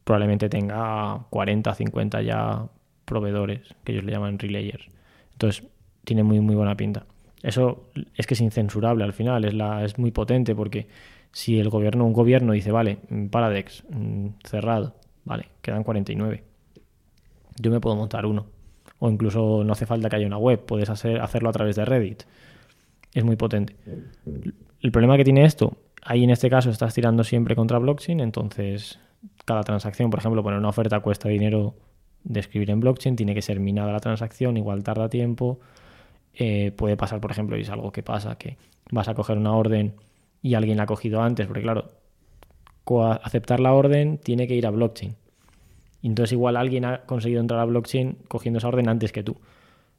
probablemente 0.04 0.50
tenga 0.50 1.26
40, 1.30 1.74
50 1.74 2.22
ya 2.22 2.68
proveedores, 3.06 3.76
que 3.84 3.94
ellos 3.94 4.04
le 4.04 4.12
llaman 4.12 4.40
relayers. 4.40 4.88
Entonces, 5.34 5.64
tiene 6.06 6.24
muy, 6.24 6.40
muy 6.40 6.56
buena 6.56 6.76
pinta. 6.78 7.06
Eso 7.44 7.90
es 8.16 8.26
que 8.26 8.34
es 8.34 8.42
incensurable 8.42 9.04
al 9.04 9.14
final, 9.14 9.46
es, 9.46 9.54
la, 9.54 9.84
es 9.84 9.98
muy 10.00 10.12
potente 10.12 10.56
porque 10.56 10.88
si 11.32 11.60
el 11.60 11.70
gobierno, 11.70 12.06
un 12.06 12.14
gobierno 12.14 12.54
dice, 12.54 12.72
vale, 12.72 12.98
Paradex, 13.32 13.84
mm, 13.90 14.28
cerrado, 14.44 14.96
vale, 15.26 15.50
quedan 15.62 15.84
49. 15.84 16.44
Yo 17.60 17.72
me 17.72 17.80
puedo 17.80 17.96
montar 17.96 18.26
uno. 18.26 18.46
O 19.00 19.10
incluso 19.10 19.64
no 19.64 19.74
hace 19.74 19.86
falta 19.86 20.10
que 20.10 20.16
haya 20.16 20.28
una 20.28 20.38
web, 20.38 20.66
puedes 20.66 20.90
hacer, 20.90 21.22
hacerlo 21.22 21.50
a 21.50 21.54
través 21.54 21.76
de 21.76 21.86
Reddit. 21.86 22.24
Es 23.14 23.24
muy 23.24 23.36
potente. 23.36 23.76
El 24.82 24.92
problema 24.92 25.18
que 25.18 25.24
tiene 25.24 25.46
esto, 25.46 25.78
ahí 26.04 26.24
en 26.24 26.30
este 26.30 26.50
caso 26.50 26.70
estás 26.70 26.94
tirando 26.94 27.24
siempre 27.24 27.56
contra 27.56 27.80
blockchain, 27.80 28.20
entonces 28.20 29.00
cada 29.46 29.64
transacción, 29.64 30.10
por 30.10 30.20
ejemplo, 30.20 30.44
poner 30.44 30.60
una 30.60 30.70
oferta 30.70 31.00
cuesta 31.00 31.30
dinero 31.30 31.76
de 32.24 32.40
escribir 32.40 32.70
en 32.72 32.80
blockchain, 32.80 33.16
tiene 33.16 33.34
que 33.34 33.42
ser 33.42 33.60
minada 33.60 33.92
la 33.92 34.00
transacción, 34.00 34.58
igual 34.58 34.84
tarda 34.84 35.10
tiempo. 35.10 35.60
Eh, 36.34 36.72
puede 36.76 36.98
pasar, 36.98 37.20
por 37.20 37.32
ejemplo, 37.32 37.58
y 37.58 37.62
es 37.62 37.70
algo 37.70 37.92
que 37.92 38.04
pasa, 38.04 38.38
que 38.38 38.58
vas 38.92 39.08
a 39.08 39.16
coger 39.16 39.38
una 39.38 39.56
orden 39.56 39.96
y 40.42 40.54
alguien 40.54 40.78
la 40.78 40.84
ha 40.84 40.88
cogido 40.88 41.22
antes, 41.22 41.48
porque 41.48 41.62
claro, 41.62 41.90
aceptar 43.24 43.60
la 43.60 43.74
orden 43.74 44.18
tiene 44.18 44.48
que 44.48 44.56
ir 44.56 44.68
a 44.68 44.72
blockchain. 44.72 45.16
Y 46.02 46.08
entonces 46.08 46.34
igual 46.34 46.58
alguien 46.58 46.86
ha 46.86 47.02
conseguido 47.06 47.42
entrar 47.42 47.60
a 47.60 47.66
blockchain 47.66 48.18
cogiendo 48.28 48.60
esa 48.60 48.68
orden 48.68 48.90
antes 48.90 49.12
que 49.12 49.24
tú. 49.24 49.38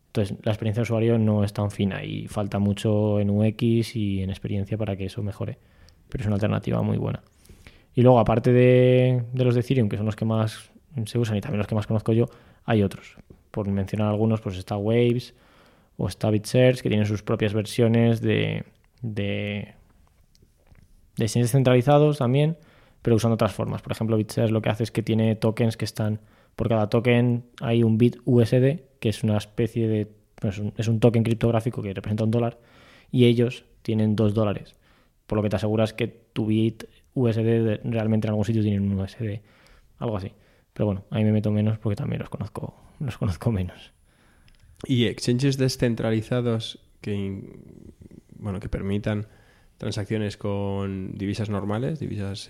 Entonces 0.09 0.37
la 0.43 0.53
experiencia 0.53 0.81
de 0.81 0.85
usuario 0.85 1.19
no 1.19 1.45
es 1.45 1.53
tan 1.53 1.71
fina 1.71 2.05
y 2.05 2.29
falta 2.29 2.59
mucho 2.59 3.21
en 3.21 3.31
UX 3.31 3.97
y 3.97 4.23
en 4.23 4.31
experiencia 4.31 4.79
para 4.79 4.97
que 4.97 5.07
eso 5.07 5.23
mejore. 5.23 5.59
Pero 6.09 6.23
es 6.23 6.27
una 6.27 6.37
alternativa 6.37 6.81
muy 6.83 6.97
buena. 6.97 7.23
Y 7.95 8.03
luego, 8.03 8.21
aparte 8.21 8.53
de, 8.53 9.25
de 9.33 9.45
los 9.45 9.55
de 9.55 9.61
Ethereum, 9.61 9.89
que 9.89 9.97
son 9.97 10.07
los 10.07 10.17
que 10.17 10.25
más 10.25 10.71
se 11.05 11.19
usan 11.19 11.37
y 11.37 11.41
también 11.41 11.59
los 11.59 11.67
que 11.67 11.75
más 11.75 11.87
conozco 11.87 12.13
yo, 12.13 12.27
hay 12.65 12.83
otros. 12.83 13.17
Por 13.51 13.69
mencionar 13.69 14.09
algunos, 14.09 14.41
pues 14.41 14.57
está 14.57 14.77
Waves 14.77 15.35
o 15.97 16.07
está 16.07 16.31
BitSearch, 16.31 16.81
que 16.81 16.89
tienen 16.89 17.07
sus 17.07 17.23
propias 17.23 17.53
versiones 17.53 18.21
de, 18.21 18.65
de, 19.03 19.75
de 21.17 21.29
centralizados 21.29 22.19
también, 22.19 22.57
pero 23.09 23.17
usando 23.17 23.37
otras 23.37 23.55
formas. 23.55 23.81
Por 23.81 23.93
ejemplo, 23.93 24.19
BitSearch 24.19 24.51
lo 24.51 24.61
que 24.61 24.69
hace 24.69 24.83
es 24.83 24.91
que 24.91 25.03
tiene 25.03 25.35
tokens 25.35 25.79
que 25.79 25.87
están, 25.87 26.21
por 26.57 26.69
cada 26.69 26.91
token 26.91 27.43
hay 27.63 27.83
un 27.83 27.97
bit 27.97 28.19
USD, 28.27 28.81
que 29.01 29.09
es 29.09 29.25
una 29.25 29.39
especie 29.39 29.89
de, 29.89 30.13
pues, 30.35 30.61
es 30.77 30.89
un 30.89 31.01
token 31.01 31.23
criptográfico 31.23 31.81
que 31.81 31.95
representa 31.95 32.25
un 32.25 32.31
dólar, 32.31 32.59
y 33.11 33.25
ellos 33.25 33.65
tienen 33.81 34.15
dos 34.15 34.35
dólares, 34.35 34.77
por 35.27 35.37
lo 35.37 35.43
que 35.43 35.49
te 35.49 35.57
aseguras 35.57 35.95
que 35.95 36.07
tu 36.07 36.45
bit 36.45 36.85
USD 37.15 37.81
realmente 37.85 38.27
en 38.27 38.33
algún 38.33 38.45
sitio 38.45 38.61
tiene 38.61 38.79
un 38.79 39.01
USD, 39.01 39.41
algo 39.97 40.19
así. 40.19 40.33
Pero 40.75 40.85
bueno, 40.85 41.05
ahí 41.09 41.25
me 41.25 41.33
meto 41.33 41.51
menos 41.51 41.79
porque 41.79 41.97
también 41.97 42.21
los 42.21 42.29
conozco, 42.29 42.75
los 43.01 43.17
conozco 43.17 43.51
menos. 43.51 43.95
¿Y 44.85 45.07
exchanges 45.07 45.57
descentralizados 45.57 46.79
que, 47.01 47.43
bueno, 48.37 48.61
que 48.61 48.69
permitan 48.69 49.29
transacciones 49.79 50.37
con 50.37 51.13
divisas 51.17 51.49
normales, 51.49 51.99
divisas 51.99 52.49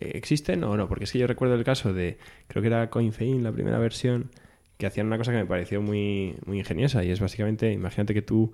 existen 0.00 0.64
o 0.64 0.76
no? 0.76 0.88
Porque 0.88 1.04
es 1.04 1.12
que 1.12 1.18
yo 1.18 1.26
recuerdo 1.26 1.54
el 1.54 1.64
caso 1.64 1.92
de, 1.92 2.18
creo 2.48 2.62
que 2.62 2.68
era 2.68 2.90
CoinFein, 2.90 3.44
la 3.44 3.52
primera 3.52 3.78
versión, 3.78 4.30
que 4.78 4.86
hacían 4.86 5.06
una 5.06 5.18
cosa 5.18 5.30
que 5.30 5.38
me 5.38 5.46
pareció 5.46 5.80
muy, 5.80 6.34
muy 6.44 6.58
ingeniosa 6.58 7.04
y 7.04 7.10
es 7.10 7.20
básicamente, 7.20 7.72
imagínate 7.72 8.14
que 8.14 8.22
tú 8.22 8.52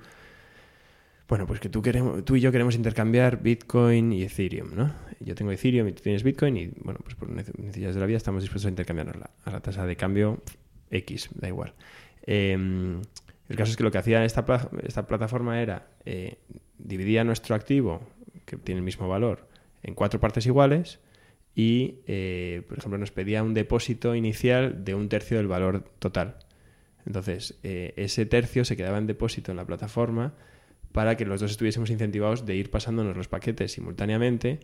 bueno, 1.29 1.47
pues 1.47 1.61
que 1.61 1.69
tú, 1.69 1.83
queremos, 1.83 2.25
tú 2.25 2.37
y 2.37 2.41
yo 2.41 2.51
queremos 2.51 2.75
intercambiar 2.75 3.43
Bitcoin 3.43 4.15
y 4.15 4.23
Ethereum, 4.23 4.75
¿no? 4.75 4.95
Yo 5.21 5.35
tengo 5.35 5.53
Ethereum 5.53 5.87
y 5.89 5.93
tú 5.93 6.03
tienes 6.03 6.23
Bitcoin 6.23 6.57
y, 6.57 6.71
bueno, 6.83 7.01
pues 7.03 7.17
por 7.17 7.29
necesidades 7.29 7.95
de 7.95 8.01
la 8.01 8.07
vida 8.07 8.17
estamos 8.17 8.43
dispuestos 8.43 8.67
a 8.67 8.71
intercambiarnosla 8.71 9.31
a 9.45 9.51
la 9.51 9.61
tasa 9.61 9.85
de 9.85 9.95
cambio 9.95 10.43
X, 10.91 11.29
da 11.35 11.49
igual. 11.49 11.75
Em, 12.23 13.03
el 13.49 13.57
caso 13.57 13.71
es 13.71 13.77
que 13.77 13.83
lo 13.83 13.91
que 13.91 13.99
hacía 13.99 14.25
esta, 14.25 14.45
plataforma 14.45 15.61
era 15.63 15.89
eh, 16.05 16.39
dividía 16.79 17.25
nuestro 17.25 17.55
activo, 17.55 18.03
que 18.45 18.57
tiene 18.57 18.81
el 18.81 18.85
mismo 18.85 19.09
valor, 19.09 19.49
en 19.83 19.95
cuatro 19.95 20.21
partes 20.21 20.47
iguales 20.47 21.01
y, 21.55 22.01
eh, 22.07 22.63
por 22.69 22.79
ejemplo, 22.79 22.99
nos 22.99 23.11
pedía 23.11 23.43
un 23.43 23.55
depósito 23.55 24.15
inicial 24.15 24.85
de 24.85 24.95
un 24.95 25.09
tercio 25.09 25.39
del 25.39 25.49
valor 25.49 25.85
total. 25.99 26.37
Entonces, 27.07 27.59
eh, 27.63 27.95
ese 27.97 28.27
tercio 28.27 28.65
se 28.65 28.77
quedaba 28.77 28.99
en 28.99 29.07
depósito 29.07 29.51
en 29.51 29.57
la 29.57 29.65
plataforma 29.65 30.35
para 30.93 31.17
que 31.17 31.25
los 31.25 31.41
dos 31.41 31.51
estuviésemos 31.51 31.91
incentivados 31.91 32.45
de 32.45 32.55
ir 32.55 32.71
pasándonos 32.71 33.17
los 33.17 33.29
paquetes 33.29 33.73
simultáneamente 33.73 34.61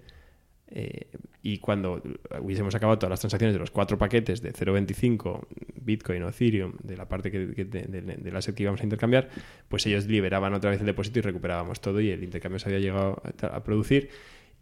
eh, 0.68 1.06
y 1.42 1.58
cuando 1.58 2.02
hubiésemos 2.40 2.74
acabado 2.74 2.98
todas 2.98 3.10
las 3.10 3.20
transacciones 3.20 3.52
de 3.54 3.58
los 3.60 3.70
cuatro 3.70 3.98
paquetes 3.98 4.40
de 4.40 4.52
0.25 4.52 5.46
Bitcoin 5.82 6.22
o 6.22 6.28
Ethereum 6.30 6.72
de 6.82 6.96
la 6.96 7.06
parte 7.06 7.30
que, 7.30 7.54
que- 7.54 7.64
de, 7.66 7.82
de, 7.82 8.00
de 8.02 8.32
la 8.32 8.40
set 8.40 8.54
que 8.54 8.62
íbamos 8.62 8.80
a 8.80 8.84
intercambiar, 8.84 9.28
pues 9.68 9.84
ellos 9.86 10.06
liberaban 10.06 10.54
otra 10.54 10.70
vez 10.70 10.80
el 10.80 10.86
depósito 10.86 11.18
y 11.18 11.22
recuperábamos 11.22 11.80
todo 11.80 12.00
y 12.00 12.10
el 12.10 12.24
intercambio 12.24 12.58
se 12.58 12.68
había 12.68 12.80
llegado 12.80 13.22
a, 13.42 13.46
a 13.48 13.62
producir 13.64 14.08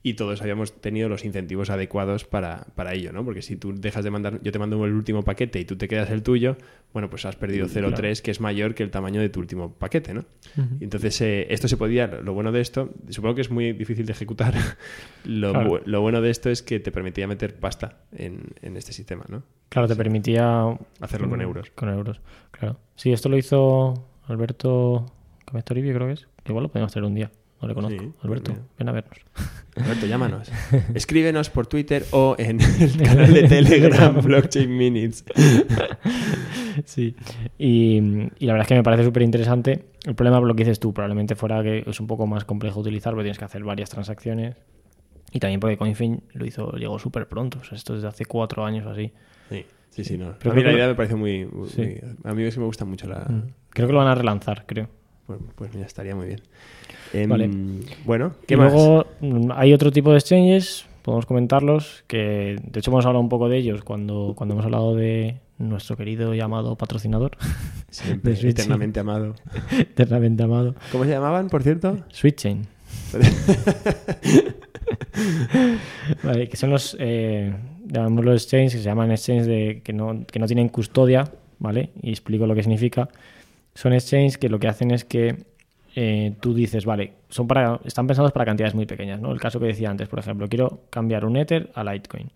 y 0.04 0.14
todos 0.14 0.42
habíamos 0.42 0.72
tenido 0.80 1.08
los 1.08 1.24
incentivos 1.24 1.70
adecuados 1.70 2.24
para, 2.24 2.66
para 2.74 2.92
ello, 2.94 3.12
¿no? 3.12 3.24
Porque 3.24 3.40
si 3.42 3.56
tú 3.56 3.72
dejas 3.74 4.02
de 4.02 4.10
mandar, 4.10 4.40
yo 4.42 4.50
te 4.50 4.58
mando 4.58 4.84
el 4.84 4.92
último 4.92 5.22
paquete 5.22 5.60
y 5.60 5.64
tú 5.64 5.76
te 5.76 5.86
quedas 5.86 6.10
el 6.10 6.22
tuyo, 6.22 6.56
bueno, 6.92 7.08
pues 7.08 7.24
has 7.24 7.36
perdido 7.36 7.68
0,3 7.68 8.20
que 8.20 8.30
es 8.32 8.40
mayor 8.40 8.74
que 8.74 8.82
el 8.82 8.90
tamaño 8.90 9.20
de 9.20 9.28
tu 9.28 9.38
último 9.40 9.72
paquete, 9.74 10.12
¿no? 10.12 10.24
Entonces, 10.80 11.20
eh, 11.20 11.46
esto 11.50 11.68
se 11.68 11.76
podía, 11.76 12.06
lo 12.08 12.34
bueno 12.34 12.50
de 12.50 12.60
esto, 12.60 12.90
supongo 13.10 13.36
que 13.36 13.42
es 13.42 13.50
muy 13.50 13.72
difícil 13.72 14.04
de 14.06 14.12
ejecutar, 14.12 14.54
lo, 15.24 15.52
Claro. 15.52 15.80
lo 15.84 16.00
bueno 16.00 16.20
de 16.20 16.30
esto 16.30 16.50
es 16.50 16.62
que 16.62 16.80
te 16.80 16.90
permitía 16.90 17.26
meter 17.28 17.54
pasta 17.54 18.00
en, 18.16 18.40
en 18.60 18.76
este 18.76 18.92
sistema, 18.92 19.24
¿no? 19.28 19.44
Claro, 19.68 19.88
te 19.88 19.96
permitía 19.96 20.64
Hacerlo 21.00 21.30
con 21.30 21.40
euros. 21.40 21.70
Con 21.70 21.88
euros, 21.88 22.20
claro. 22.50 22.78
Sí, 22.96 23.12
esto 23.12 23.28
lo 23.28 23.38
hizo 23.38 24.08
Alberto 24.26 25.06
Camestoribio, 25.46 25.94
creo 25.94 26.08
que 26.08 26.12
es. 26.14 26.26
Igual 26.46 26.64
lo 26.64 26.68
podemos 26.70 26.90
hacer 26.92 27.04
un 27.04 27.14
día. 27.14 27.30
No 27.62 27.68
le 27.68 27.74
conozco. 27.74 28.02
Sí, 28.02 28.12
Alberto, 28.22 28.54
ven 28.78 28.88
a 28.88 28.92
vernos. 28.92 29.18
Alberto, 29.76 30.06
llámanos. 30.06 30.50
Escríbenos 30.94 31.48
por 31.48 31.66
Twitter 31.68 32.04
o 32.10 32.34
en 32.38 32.60
el 32.60 32.96
canal 33.02 33.32
de 33.32 33.44
Telegram 33.44 34.20
Blockchain 34.22 34.76
Minutes. 34.76 35.24
Sí. 36.86 37.14
Y, 37.58 37.98
y 38.38 38.46
la 38.46 38.54
verdad 38.54 38.62
es 38.62 38.68
que 38.68 38.74
me 38.74 38.82
parece 38.82 39.04
súper 39.04 39.22
interesante. 39.22 39.84
El 40.04 40.14
problema, 40.14 40.38
por 40.38 40.48
lo 40.48 40.54
que 40.54 40.64
dices 40.64 40.80
tú, 40.80 40.92
probablemente 40.94 41.34
fuera 41.34 41.62
que 41.62 41.84
es 41.86 42.00
un 42.00 42.06
poco 42.06 42.26
más 42.26 42.44
complejo 42.44 42.80
utilizar 42.80 43.12
porque 43.12 43.24
tienes 43.24 43.38
que 43.38 43.44
hacer 43.44 43.62
varias 43.62 43.90
transacciones. 43.90 44.56
Y 45.32 45.38
también 45.38 45.60
porque 45.60 45.76
CoinFin 45.76 46.22
lo 46.32 46.46
hizo, 46.46 46.72
llegó 46.72 46.98
súper 46.98 47.28
pronto. 47.28 47.58
O 47.60 47.64
sea, 47.64 47.76
esto 47.76 47.94
desde 47.94 48.08
hace 48.08 48.24
cuatro 48.24 48.64
años 48.64 48.86
o 48.86 48.90
así. 48.90 49.12
Sí, 49.50 49.64
sí, 49.90 50.04
sí. 50.04 50.18
No. 50.18 50.34
Pero 50.38 50.52
a 50.52 50.54
mí 50.54 50.62
la 50.62 50.72
idea 50.72 50.86
me 50.88 50.94
parece 50.94 51.14
muy... 51.14 51.44
muy- 51.46 51.68
Sí. 51.68 51.82
muy- 51.82 52.00
a 52.24 52.34
mí 52.34 52.50
sí 52.50 52.58
me 52.58 52.66
gusta 52.66 52.84
mucho 52.84 53.06
la... 53.06 53.20
Mm. 53.28 53.42
Creo 53.70 53.86
que 53.86 53.92
lo 53.92 53.98
van 53.98 54.08
a 54.08 54.14
relanzar, 54.14 54.64
creo. 54.66 54.88
Pues 55.54 55.74
mira, 55.74 55.86
estaría 55.86 56.14
muy 56.14 56.26
bien. 56.26 56.40
Em, 57.12 57.28
Vale. 57.28 57.50
Bueno, 58.04 58.34
¿qué 58.46 58.54
y 58.54 58.56
más? 58.56 58.72
luego 58.72 59.06
mm, 59.20 59.50
hay 59.54 59.72
otro 59.72 59.90
tipo 59.90 60.12
de 60.12 60.18
exchanges, 60.18 60.86
podemos 61.02 61.26
comentarlos, 61.26 62.04
que 62.06 62.56
de 62.62 62.78
hecho 62.78 62.90
hemos 62.90 63.04
hablado 63.04 63.20
un 63.20 63.28
poco 63.28 63.48
de 63.48 63.58
ellos 63.58 63.82
cuando, 63.82 64.34
cuando 64.36 64.54
hemos 64.54 64.64
hablado 64.64 64.94
de 64.94 65.36
nuestro 65.58 65.96
querido 65.96 66.34
llamado 66.34 66.76
patrocinador, 66.76 67.32
Siempre 67.90 68.34
de 68.34 68.48
eternamente 68.48 69.00
amado. 69.00 69.34
eternamente 69.78 70.42
amado, 70.42 70.74
¿Cómo 70.90 71.04
se 71.04 71.10
llamaban, 71.10 71.48
por 71.48 71.62
cierto? 71.62 71.98
SweetChain. 72.12 72.66
Vale, 76.22 76.48
que 76.48 76.56
son 76.56 76.70
los, 76.70 76.96
eh, 76.98 77.52
llamamos 77.86 78.24
los 78.24 78.42
exchanges, 78.42 78.72
que 78.72 78.78
se 78.78 78.84
llaman 78.84 79.10
exchanges 79.10 79.46
de, 79.46 79.82
que, 79.84 79.92
no, 79.92 80.24
que 80.26 80.38
no 80.38 80.46
tienen 80.46 80.68
custodia, 80.68 81.30
¿vale? 81.58 81.90
Y 82.02 82.10
explico 82.10 82.46
lo 82.46 82.54
que 82.54 82.62
significa. 82.62 83.08
Son 83.74 83.92
exchanges 83.92 84.38
que 84.38 84.48
lo 84.48 84.58
que 84.58 84.68
hacen 84.68 84.90
es 84.90 85.04
que 85.04 85.44
eh, 85.94 86.34
tú 86.40 86.54
dices, 86.54 86.84
vale, 86.84 87.12
son 87.28 87.46
para, 87.46 87.80
están 87.84 88.06
pensados 88.06 88.32
para 88.32 88.44
cantidades 88.46 88.74
muy 88.74 88.86
pequeñas, 88.86 89.20
¿no? 89.20 89.32
El 89.32 89.40
caso 89.40 89.60
que 89.60 89.66
decía 89.66 89.90
antes, 89.90 90.08
por 90.08 90.18
ejemplo, 90.18 90.48
quiero 90.48 90.80
cambiar 90.90 91.24
un 91.24 91.36
Ether 91.36 91.70
a 91.74 91.84
Litecoin, 91.84 92.30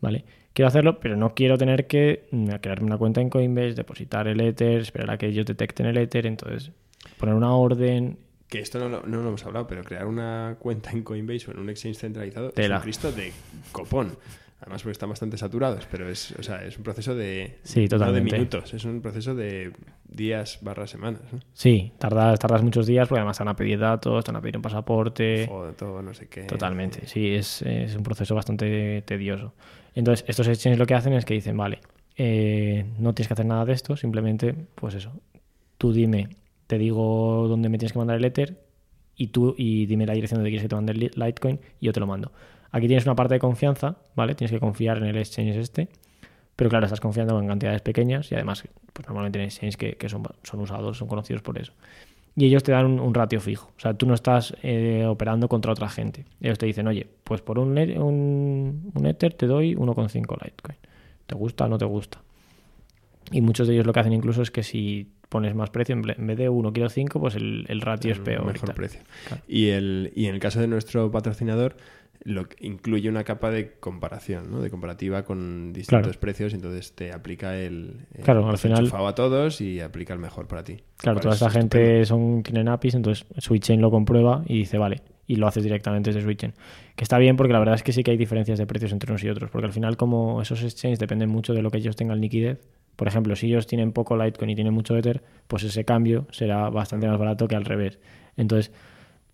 ¿vale? 0.00 0.24
Quiero 0.54 0.68
hacerlo, 0.68 0.98
pero 1.00 1.16
no 1.16 1.34
quiero 1.34 1.56
tener 1.56 1.86
que 1.86 2.26
mm, 2.30 2.48
crearme 2.60 2.86
una 2.86 2.98
cuenta 2.98 3.20
en 3.20 3.30
Coinbase, 3.30 3.74
depositar 3.74 4.28
el 4.28 4.40
Ether, 4.40 4.80
esperar 4.80 5.10
a 5.10 5.18
que 5.18 5.26
ellos 5.26 5.46
detecten 5.46 5.86
el 5.86 5.96
Ether, 5.96 6.26
entonces 6.26 6.72
poner 7.18 7.34
una 7.34 7.54
orden, 7.54 8.18
Que 8.48 8.60
esto 8.60 8.78
no 8.78 8.88
lo, 8.88 9.02
no 9.06 9.22
lo 9.22 9.28
hemos 9.28 9.44
hablado, 9.44 9.66
pero 9.66 9.82
crear 9.82 10.06
una 10.06 10.56
cuenta 10.58 10.90
en 10.90 11.02
Coinbase 11.02 11.50
o 11.50 11.54
en 11.54 11.58
un 11.58 11.70
exchange 11.70 11.96
centralizado 11.98 12.50
Tela. 12.50 12.76
es 12.76 12.80
un 12.80 12.82
Cristo 12.82 13.12
de 13.12 13.32
copón. 13.72 14.16
Además, 14.62 14.82
porque 14.82 14.92
están 14.92 15.08
bastante 15.08 15.36
saturados, 15.36 15.86
pero 15.90 16.08
es, 16.08 16.32
o 16.38 16.42
sea, 16.42 16.64
es 16.64 16.76
un 16.78 16.84
proceso 16.84 17.16
de, 17.16 17.58
Sí, 17.64 17.80
no 17.80 17.82
de 17.82 17.88
totalmente. 17.88 18.32
minutos, 18.36 18.72
es 18.72 18.84
un 18.84 19.00
proceso 19.02 19.34
de 19.34 19.72
días 20.08 20.60
barra 20.62 20.86
semanas. 20.86 21.20
¿no? 21.32 21.40
Sí, 21.52 21.92
tardas, 21.98 22.38
tardas 22.38 22.62
muchos 22.62 22.86
días 22.86 23.08
porque 23.08 23.18
además 23.18 23.36
te 23.36 23.42
van 23.44 23.52
a 23.52 23.56
pedir 23.56 23.80
datos, 23.80 24.24
te 24.24 24.30
van 24.30 24.38
a 24.38 24.40
pedir 24.40 24.56
un 24.56 24.62
pasaporte. 24.62 25.46
Foto, 25.48 26.00
no 26.00 26.14
sé 26.14 26.28
qué. 26.28 26.42
Totalmente, 26.44 27.06
sí, 27.08 27.34
es, 27.34 27.62
es 27.62 27.96
un 27.96 28.04
proceso 28.04 28.36
bastante 28.36 29.02
tedioso. 29.02 29.52
Entonces, 29.96 30.24
estos 30.28 30.46
exchanges 30.46 30.78
lo 30.78 30.86
que 30.86 30.94
hacen 30.94 31.12
es 31.14 31.24
que 31.24 31.34
dicen, 31.34 31.56
vale, 31.56 31.80
eh, 32.16 32.84
no 33.00 33.14
tienes 33.14 33.26
que 33.26 33.34
hacer 33.34 33.46
nada 33.46 33.64
de 33.64 33.72
esto, 33.72 33.96
simplemente, 33.96 34.54
pues 34.76 34.94
eso, 34.94 35.12
tú 35.76 35.92
dime, 35.92 36.28
te 36.68 36.78
digo 36.78 37.46
dónde 37.48 37.68
me 37.68 37.78
tienes 37.78 37.92
que 37.92 37.98
mandar 37.98 38.16
el 38.16 38.24
Ether 38.24 38.62
y 39.16 39.26
tú 39.26 39.56
y 39.58 39.86
dime 39.86 40.06
la 40.06 40.14
dirección 40.14 40.38
donde 40.38 40.50
quieres 40.50 40.62
que 40.62 40.68
te 40.68 40.74
mande 40.76 40.92
el 40.92 41.10
Litecoin 41.16 41.58
y 41.80 41.86
yo 41.86 41.92
te 41.92 41.98
lo 42.00 42.06
mando. 42.06 42.30
Aquí 42.72 42.88
tienes 42.88 43.06
una 43.06 43.14
parte 43.14 43.34
de 43.34 43.40
confianza, 43.40 43.96
¿vale? 44.16 44.34
Tienes 44.34 44.50
que 44.50 44.58
confiar 44.58 44.98
en 44.98 45.04
el 45.04 45.16
exchange 45.16 45.56
este, 45.56 45.88
pero 46.56 46.68
claro, 46.68 46.86
estás 46.86 47.00
confiando 47.00 47.38
en 47.38 47.46
cantidades 47.46 47.82
pequeñas 47.82 48.32
y 48.32 48.34
además, 48.34 48.64
pues 48.92 49.06
normalmente 49.06 49.38
en 49.38 49.44
exchanges 49.44 49.76
que, 49.76 49.92
que 49.94 50.08
son, 50.08 50.22
son 50.42 50.60
usados, 50.60 50.98
son 50.98 51.06
conocidos 51.06 51.42
por 51.42 51.58
eso 51.58 51.72
y 52.34 52.46
ellos 52.46 52.62
te 52.62 52.72
dan 52.72 52.86
un, 52.86 53.00
un 53.00 53.14
ratio 53.14 53.40
fijo. 53.40 53.70
O 53.76 53.80
sea, 53.80 53.94
tú 53.94 54.06
no 54.06 54.14
estás 54.14 54.54
eh, 54.62 55.04
operando 55.06 55.48
contra 55.48 55.72
otra 55.72 55.88
gente. 55.88 56.24
Ellos 56.40 56.58
te 56.58 56.66
dicen, 56.66 56.86
oye, 56.86 57.06
pues 57.24 57.42
por 57.42 57.58
un, 57.58 57.78
un, 57.78 58.92
un 58.94 59.06
Ether 59.06 59.34
te 59.34 59.46
doy 59.46 59.74
1,5 59.74 60.44
Litecoin. 60.44 60.78
¿Te 61.26 61.34
gusta 61.34 61.66
o 61.66 61.68
no 61.68 61.78
te 61.78 61.84
gusta? 61.84 62.20
Y 63.30 63.40
muchos 63.40 63.68
de 63.68 63.74
ellos 63.74 63.86
lo 63.86 63.92
que 63.92 64.00
hacen 64.00 64.12
incluso 64.12 64.42
es 64.42 64.50
que 64.50 64.62
si 64.62 65.08
pones 65.28 65.54
más 65.54 65.70
precio, 65.70 65.94
en 65.94 66.26
vez 66.26 66.36
de 66.36 66.48
1 66.48 66.72
quiero 66.72 66.88
5, 66.88 67.20
pues 67.20 67.34
el, 67.36 67.64
el 67.68 67.80
ratio 67.80 68.12
es 68.12 68.18
peor. 68.18 68.44
mejor 68.44 68.74
precio. 68.74 69.00
Claro. 69.26 69.42
Y, 69.46 69.68
el, 69.68 70.12
y 70.14 70.26
en 70.26 70.34
el 70.34 70.40
caso 70.40 70.60
de 70.60 70.66
nuestro 70.66 71.10
patrocinador, 71.10 71.76
lo 72.24 72.48
que 72.48 72.66
incluye 72.66 73.08
una 73.08 73.24
capa 73.24 73.50
de 73.50 73.72
comparación, 73.80 74.50
¿no? 74.50 74.60
De 74.60 74.70
comparativa 74.70 75.24
con 75.24 75.72
distintos 75.72 76.06
Claro. 76.12 76.20
precios, 76.20 76.54
entonces 76.54 76.92
te 76.94 77.12
aplica 77.12 77.56
el, 77.58 78.06
el 78.14 78.22
Claro, 78.24 78.48
al 78.48 78.58
final- 78.58 78.90
a 78.92 79.14
todos 79.14 79.60
y 79.60 79.80
aplica 79.80 80.12
el 80.12 80.20
mejor 80.20 80.46
para 80.46 80.62
ti. 80.62 80.78
Claro, 80.98 81.20
toda 81.20 81.34
es 81.34 81.42
esta 81.42 81.50
gente 81.50 82.04
son 82.04 82.42
tienen 82.42 82.68
APIs, 82.68 82.94
entonces 82.94 83.26
SwitchChain 83.38 83.80
lo 83.80 83.90
comprueba 83.90 84.42
y 84.46 84.58
dice, 84.58 84.78
vale, 84.78 85.02
y 85.26 85.36
lo 85.36 85.46
haces 85.48 85.64
directamente 85.64 86.10
desde 86.10 86.22
SwitchChain. 86.22 86.52
Que 86.94 87.02
está 87.04 87.18
bien 87.18 87.36
porque 87.36 87.52
la 87.52 87.58
verdad 87.58 87.74
es 87.74 87.82
que 87.82 87.92
sí 87.92 88.02
que 88.04 88.12
hay 88.12 88.16
diferencias 88.16 88.58
de 88.58 88.66
precios 88.66 88.92
entre 88.92 89.10
unos 89.10 89.24
y 89.24 89.28
otros, 89.28 89.50
porque 89.50 89.66
al 89.66 89.72
final 89.72 89.96
como 89.96 90.40
esos 90.42 90.62
exchanges 90.62 90.98
dependen 91.00 91.28
mucho 91.28 91.54
de 91.54 91.62
lo 91.62 91.70
que 91.70 91.78
ellos 91.78 91.96
tengan 91.96 92.20
liquidez, 92.20 92.60
por 92.94 93.08
ejemplo, 93.08 93.34
si 93.34 93.46
ellos 93.46 93.66
tienen 93.66 93.90
poco 93.92 94.16
Litecoin 94.16 94.50
y 94.50 94.54
tienen 94.54 94.74
mucho 94.74 94.96
Ether, 94.96 95.22
pues 95.48 95.64
ese 95.64 95.84
cambio 95.84 96.26
será 96.30 96.68
bastante 96.70 97.08
más 97.08 97.18
barato 97.18 97.48
que 97.48 97.56
al 97.56 97.64
revés. 97.64 97.98
Entonces, 98.36 98.70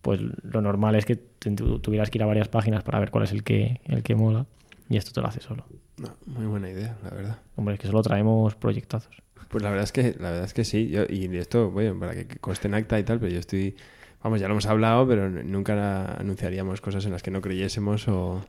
pues 0.09 0.23
lo 0.43 0.63
normal 0.63 0.95
es 0.95 1.05
que 1.05 1.17
tuvieras 1.17 2.09
que 2.09 2.17
ir 2.17 2.23
a 2.23 2.27
varias 2.27 2.49
páginas 2.49 2.83
para 2.83 2.99
ver 2.99 3.11
cuál 3.11 3.25
es 3.25 3.33
el 3.33 3.43
que, 3.45 3.83
el 3.85 4.03
que 4.03 4.15
mola, 4.15 4.47
y 4.89 4.97
esto 4.97 5.13
te 5.13 5.21
lo 5.21 5.27
hace 5.27 5.43
solo. 5.43 5.67
No, 5.99 6.17
muy 6.25 6.47
buena 6.47 6.71
idea, 6.71 6.97
la 7.05 7.11
verdad. 7.11 7.39
Hombre, 7.57 7.75
es 7.75 7.81
que 7.81 7.89
solo 7.89 8.01
traemos 8.01 8.55
proyectazos. 8.55 9.23
Pues 9.51 9.63
la 9.63 9.69
verdad 9.69 9.85
es 9.85 9.93
que, 9.93 10.17
la 10.19 10.31
verdad 10.31 10.45
es 10.47 10.55
que 10.55 10.65
sí. 10.65 10.89
Yo, 10.89 11.03
y 11.11 11.27
esto, 11.37 11.71
bueno, 11.71 12.01
para 12.01 12.15
que 12.15 12.39
conste 12.39 12.69
en 12.69 12.75
acta 12.75 12.99
y 12.99 13.05
tal, 13.05 13.21
pero 13.21 13.31
yo 13.31 13.39
estoy. 13.39 13.77
Vamos, 14.23 14.41
ya 14.41 14.49
lo 14.49 14.55
hemos 14.55 14.65
hablado, 14.65 15.07
pero 15.07 15.29
nunca 15.29 16.15
anunciaríamos 16.15 16.81
cosas 16.81 17.05
en 17.05 17.13
las 17.13 17.23
que 17.23 17.31
no 17.31 17.43
creyésemos 17.43 18.09
o. 18.09 18.41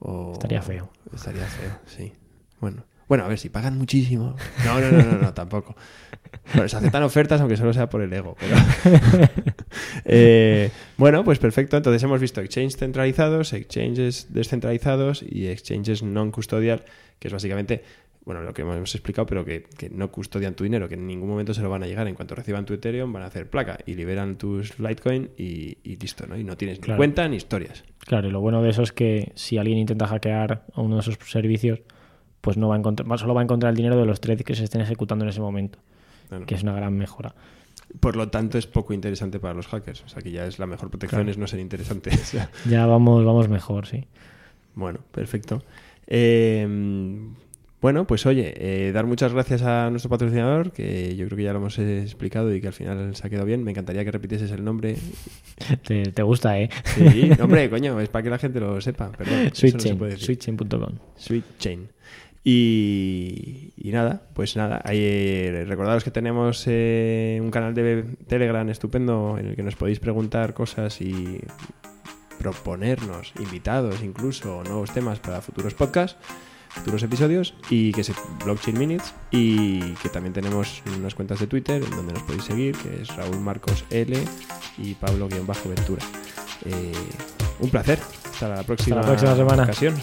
o- 0.00 0.32
Estaría 0.32 0.60
feo. 0.60 0.90
Estaría 1.14 1.44
feo, 1.44 1.70
sí. 1.86 2.12
Bueno. 2.60 2.82
Bueno, 3.08 3.24
a 3.24 3.28
ver, 3.28 3.38
si 3.38 3.48
pagan 3.48 3.78
muchísimo. 3.78 4.34
No, 4.64 4.80
no, 4.80 4.90
no, 4.90 5.02
no, 5.02 5.18
no 5.18 5.34
tampoco. 5.34 5.76
Bueno, 6.54 6.68
se 6.68 6.76
aceptan 6.76 7.02
ofertas, 7.02 7.40
aunque 7.40 7.56
solo 7.56 7.72
sea 7.72 7.88
por 7.88 8.02
el 8.02 8.12
ego. 8.12 8.36
Pero... 8.38 8.56
Eh, 10.08 10.70
bueno, 10.96 11.24
pues 11.24 11.38
perfecto. 11.38 11.76
Entonces 11.76 12.02
hemos 12.02 12.20
visto 12.20 12.40
exchanges 12.40 12.76
centralizados, 12.76 13.52
exchanges 13.52 14.28
descentralizados 14.30 15.22
y 15.22 15.48
exchanges 15.48 16.02
non 16.02 16.30
custodial, 16.30 16.86
que 17.18 17.28
es 17.28 17.34
básicamente, 17.34 17.82
bueno, 18.24 18.40
lo 18.42 18.54
que 18.54 18.62
hemos 18.62 18.94
explicado, 18.94 19.26
pero 19.26 19.44
que, 19.44 19.64
que 19.64 19.90
no 19.90 20.10
custodian 20.12 20.54
tu 20.54 20.64
dinero, 20.64 20.88
que 20.88 20.94
en 20.94 21.06
ningún 21.06 21.28
momento 21.28 21.52
se 21.52 21.60
lo 21.60 21.68
van 21.68 21.82
a 21.82 21.86
llegar. 21.86 22.06
En 22.06 22.14
cuanto 22.14 22.34
reciban 22.34 22.64
tu 22.64 22.72
Ethereum, 22.72 23.12
van 23.12 23.24
a 23.24 23.26
hacer 23.26 23.50
placa 23.50 23.78
y 23.84 23.94
liberan 23.94 24.38
tus 24.38 24.78
Litecoin 24.78 25.30
y, 25.36 25.78
y 25.82 25.96
listo, 25.96 26.26
¿no? 26.26 26.38
Y 26.38 26.44
no 26.44 26.56
tienes 26.56 26.80
ni 26.86 26.94
cuenta 26.94 27.26
ni 27.28 27.36
historias. 27.36 27.84
Claro, 28.06 28.28
y 28.28 28.30
lo 28.30 28.40
bueno 28.40 28.62
de 28.62 28.70
eso 28.70 28.82
es 28.82 28.92
que 28.92 29.32
si 29.34 29.58
alguien 29.58 29.78
intenta 29.78 30.06
hackear 30.06 30.64
a 30.72 30.80
uno 30.80 30.96
de 30.96 31.00
esos 31.00 31.18
servicios, 31.28 31.80
pues 32.40 32.56
no 32.56 32.68
va 32.68 32.74
a 32.76 32.78
encontrar, 32.78 33.18
solo 33.18 33.34
va 33.34 33.40
a 33.40 33.44
encontrar 33.44 33.70
el 33.70 33.76
dinero 33.76 33.96
de 33.96 34.06
los 34.06 34.20
trades 34.20 34.44
que 34.44 34.54
se 34.54 34.64
estén 34.64 34.80
ejecutando 34.80 35.24
en 35.24 35.28
ese 35.30 35.40
momento, 35.40 35.78
Bueno, 36.30 36.46
que 36.46 36.54
es 36.54 36.62
una 36.62 36.72
gran 36.74 36.96
mejora. 36.96 37.34
Por 38.00 38.16
lo 38.16 38.28
tanto, 38.28 38.58
es 38.58 38.66
poco 38.66 38.92
interesante 38.92 39.38
para 39.38 39.54
los 39.54 39.68
hackers. 39.68 40.02
O 40.04 40.08
sea, 40.08 40.20
que 40.20 40.30
ya 40.30 40.46
es 40.46 40.58
la 40.58 40.66
mejor 40.66 40.90
protección, 40.90 41.20
Claro. 41.20 41.30
es 41.30 41.38
no 41.38 41.46
ser 41.46 41.60
interesante. 41.60 42.10
O 42.14 42.16
sea, 42.18 42.50
Ya 42.68 42.84
vamos, 42.86 43.24
vamos 43.24 43.48
mejor, 43.48 43.86
sí. 43.86 44.04
Bueno, 44.74 44.98
perfecto. 45.12 45.62
Eh, 46.06 46.66
bueno, 47.80 48.06
pues 48.06 48.26
oye, 48.26 48.54
eh, 48.56 48.90
dar 48.92 49.06
muchas 49.06 49.32
gracias 49.32 49.62
a 49.62 49.90
nuestro 49.90 50.08
patrocinador, 50.10 50.72
que 50.72 51.14
yo 51.14 51.26
creo 51.26 51.36
que 51.36 51.44
ya 51.44 51.52
lo 51.52 51.58
hemos 51.60 51.78
explicado 51.78 52.52
y 52.54 52.60
que 52.60 52.66
al 52.66 52.72
final 52.72 53.14
se 53.14 53.26
ha 53.26 53.30
quedado 53.30 53.46
bien. 53.46 53.62
Me 53.62 53.70
encantaría 53.70 54.04
que 54.04 54.10
repitieses 54.10 54.50
el 54.50 54.64
nombre. 54.64 54.96
Te, 55.86 56.10
te 56.10 56.22
gusta, 56.22 56.58
¿eh? 56.58 56.68
Sí, 56.84 57.30
nombre, 57.38 57.70
coño, 57.70 58.00
es 58.00 58.08
para 58.08 58.22
que 58.24 58.30
la 58.30 58.38
gente 58.38 58.60
lo 58.60 58.80
sepa. 58.80 59.12
Perdón, 59.12 59.50
eso 59.52 59.66
no 59.66 59.78
se 59.80 59.88
Switchchain, 61.16 61.88
Y, 62.48 63.72
y 63.76 63.90
nada, 63.90 64.22
pues 64.32 64.54
nada, 64.54 64.80
ahí, 64.84 65.50
recordaros 65.64 66.04
que 66.04 66.12
tenemos 66.12 66.62
eh, 66.68 67.40
un 67.42 67.50
canal 67.50 67.74
de 67.74 68.04
Telegram 68.28 68.68
estupendo 68.68 69.36
en 69.36 69.46
el 69.46 69.56
que 69.56 69.64
nos 69.64 69.74
podéis 69.74 69.98
preguntar 69.98 70.54
cosas 70.54 71.00
y 71.00 71.40
proponernos 72.38 73.32
invitados 73.40 74.00
incluso 74.04 74.62
nuevos 74.62 74.92
temas 74.92 75.18
para 75.18 75.40
futuros 75.40 75.74
podcasts 75.74 76.16
futuros 76.68 77.02
episodios 77.02 77.54
y 77.68 77.90
que 77.90 78.02
es 78.02 78.12
Blockchain 78.44 78.78
Minutes 78.78 79.12
y 79.32 79.80
que 79.94 80.08
también 80.08 80.32
tenemos 80.32 80.84
unas 80.96 81.16
cuentas 81.16 81.40
de 81.40 81.48
Twitter 81.48 81.82
en 81.82 81.90
donde 81.90 82.12
nos 82.12 82.22
podéis 82.22 82.44
seguir 82.44 82.76
que 82.76 83.02
es 83.02 83.16
Raúl 83.16 83.40
Marcos 83.40 83.84
L 83.90 84.16
y 84.78 84.94
Pablo-Ventura 84.94 86.04
eh, 86.64 86.92
un 87.58 87.70
placer. 87.70 87.98
Hasta 88.24 88.48
la 88.48 88.62
próxima, 88.62 89.00
Hasta 89.00 89.10
la 89.10 89.16
próxima 89.16 89.36
semana. 89.36 89.62
ocasión 89.64 89.94